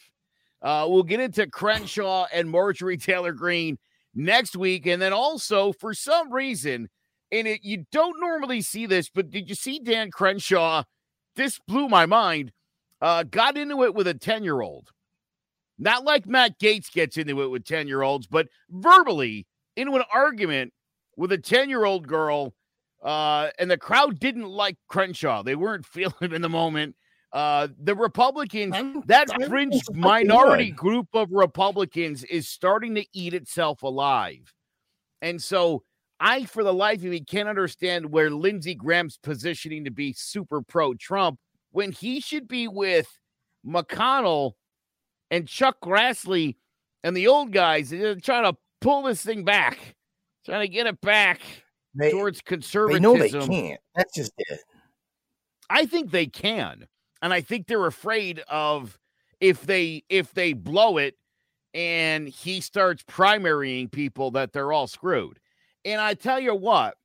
[0.62, 3.78] Uh, we'll get into Crenshaw and Marjorie Taylor Greene
[4.14, 4.86] next week.
[4.86, 6.88] And then also, for some reason,
[7.32, 10.84] and it, you don't normally see this, but did you see Dan Crenshaw?
[11.36, 12.52] This blew my mind.
[13.00, 14.90] Uh, got into it with a 10 year old.
[15.78, 19.46] Not like Matt Gaetz gets into it with 10 year olds, but verbally
[19.76, 20.74] into an argument
[21.16, 22.52] with a 10 year old girl.
[23.02, 25.42] Uh, and the crowd didn't like Crenshaw.
[25.42, 26.96] They weren't feeling him in the moment.
[27.32, 28.74] Uh, the Republicans,
[29.06, 34.52] that fringe minority group of Republicans is starting to eat itself alive.
[35.22, 35.84] And so
[36.18, 40.60] I, for the life of me, can't understand where Lindsey Graham's positioning to be super
[40.60, 41.38] pro Trump
[41.70, 43.08] when he should be with
[43.64, 44.52] McConnell
[45.30, 46.56] and Chuck Grassley
[47.04, 49.94] and the old guys trying to pull this thing back,
[50.44, 51.40] trying to get it back
[51.94, 53.02] they, towards conservatism.
[53.02, 53.80] They know they can't.
[53.94, 54.60] That's just it.
[55.68, 56.86] I think they can
[57.22, 58.98] and I think they're afraid of
[59.40, 61.16] if they if they blow it
[61.72, 65.38] and he starts primarying people that they're all screwed.
[65.84, 66.96] And I tell you what,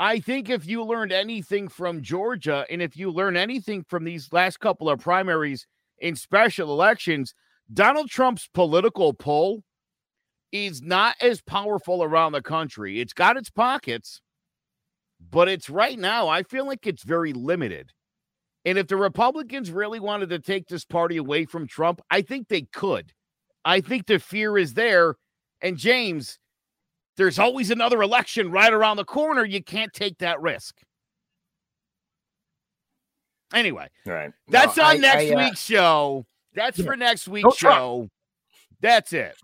[0.00, 4.32] I think if you learned anything from Georgia and if you learn anything from these
[4.32, 5.66] last couple of primaries
[5.98, 7.34] in special elections,
[7.72, 9.62] Donald Trump's political pull
[10.52, 13.00] is not as powerful around the country.
[13.00, 14.20] It's got its pockets,
[15.30, 17.92] but it's right now, I feel like it's very limited.
[18.64, 22.48] And if the Republicans really wanted to take this party away from Trump, I think
[22.48, 23.12] they could.
[23.64, 25.14] I think the fear is there.
[25.60, 26.38] And James,
[27.16, 29.44] there's always another election right around the corner.
[29.44, 30.76] You can't take that risk.
[33.54, 34.30] Anyway, right.
[34.48, 36.26] That's on I, next I, uh, week's show.
[36.54, 36.84] That's yeah.
[36.84, 38.08] for next week's show.
[38.80, 39.34] That's it.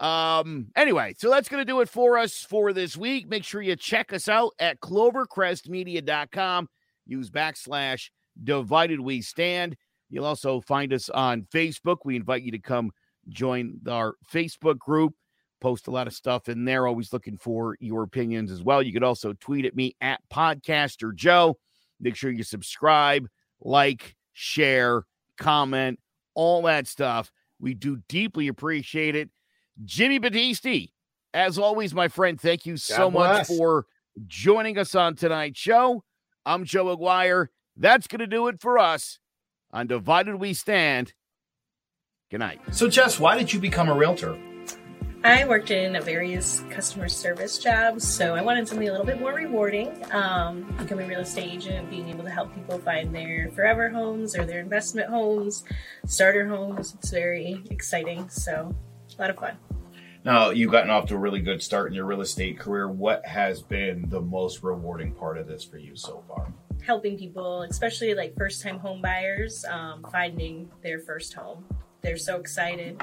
[0.00, 3.28] Um, anyway, so that's going to do it for us for this week.
[3.28, 6.68] Make sure you check us out at clovercrestmedia.com.
[7.06, 8.08] Use backslash
[8.42, 9.76] Divided We Stand.
[10.08, 11.98] You'll also find us on Facebook.
[12.04, 12.90] We invite you to come
[13.28, 15.14] join our Facebook group.
[15.60, 16.86] Post a lot of stuff in there.
[16.86, 18.82] Always looking for your opinions as well.
[18.82, 21.58] You could also tweet at me at Podcaster Joe.
[22.00, 23.28] Make sure you subscribe,
[23.60, 25.04] like, share,
[25.38, 26.00] comment,
[26.34, 27.30] all that stuff.
[27.58, 29.28] We do deeply appreciate it.
[29.84, 30.90] Jimmy Battisti,
[31.32, 33.86] as always, my friend, thank you so much for
[34.26, 36.04] joining us on tonight's show.
[36.44, 37.48] I'm Joe Aguirre.
[37.76, 39.18] That's going to do it for us
[39.70, 41.14] on Divided We Stand.
[42.30, 42.60] Good night.
[42.72, 44.38] So, Jess, why did you become a realtor?
[45.22, 49.34] I worked in various customer service jobs, so I wanted something a little bit more
[49.34, 49.92] rewarding.
[50.12, 54.36] Um, becoming a real estate agent, being able to help people find their forever homes
[54.36, 55.64] or their investment homes,
[56.06, 56.94] starter homes.
[56.98, 58.74] It's very exciting, so
[59.18, 59.56] a lot of fun.
[60.24, 62.88] Now, you've gotten off to a really good start in your real estate career.
[62.88, 66.52] What has been the most rewarding part of this for you so far?
[66.82, 71.64] helping people, especially like first time home buyers, um, finding their first home.
[72.02, 73.00] They're so excited.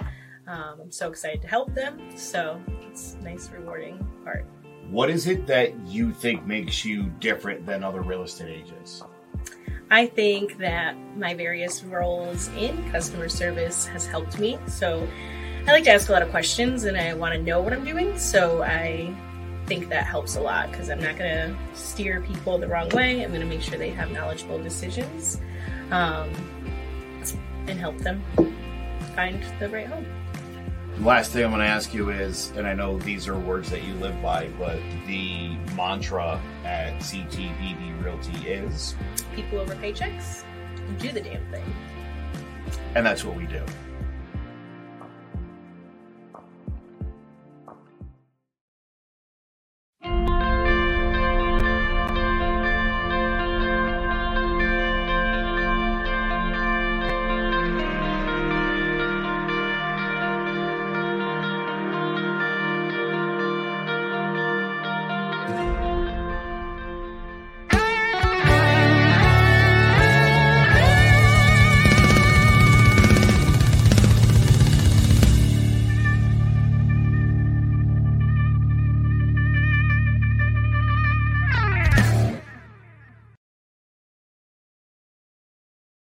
[0.47, 1.99] Um, I'm so excited to help them.
[2.15, 4.45] So it's a nice, rewarding part.
[4.89, 9.03] What is it that you think makes you different than other real estate agents?
[9.89, 14.57] I think that my various roles in customer service has helped me.
[14.67, 15.07] So
[15.67, 17.83] I like to ask a lot of questions and I want to know what I'm
[17.83, 18.17] doing.
[18.17, 19.13] So I
[19.65, 23.21] think that helps a lot because I'm not going to steer people the wrong way.
[23.21, 25.41] I'm going to make sure they have knowledgeable decisions
[25.91, 26.29] um,
[27.67, 28.23] and help them
[29.13, 30.05] find the right home.
[31.01, 33.83] Last thing I'm going to ask you is, and I know these are words that
[33.83, 38.95] you live by, but the mantra at CTBD Realty is
[39.35, 40.45] people over paychecks,
[40.97, 41.65] do the damn thing.
[42.95, 43.65] And that's what we do.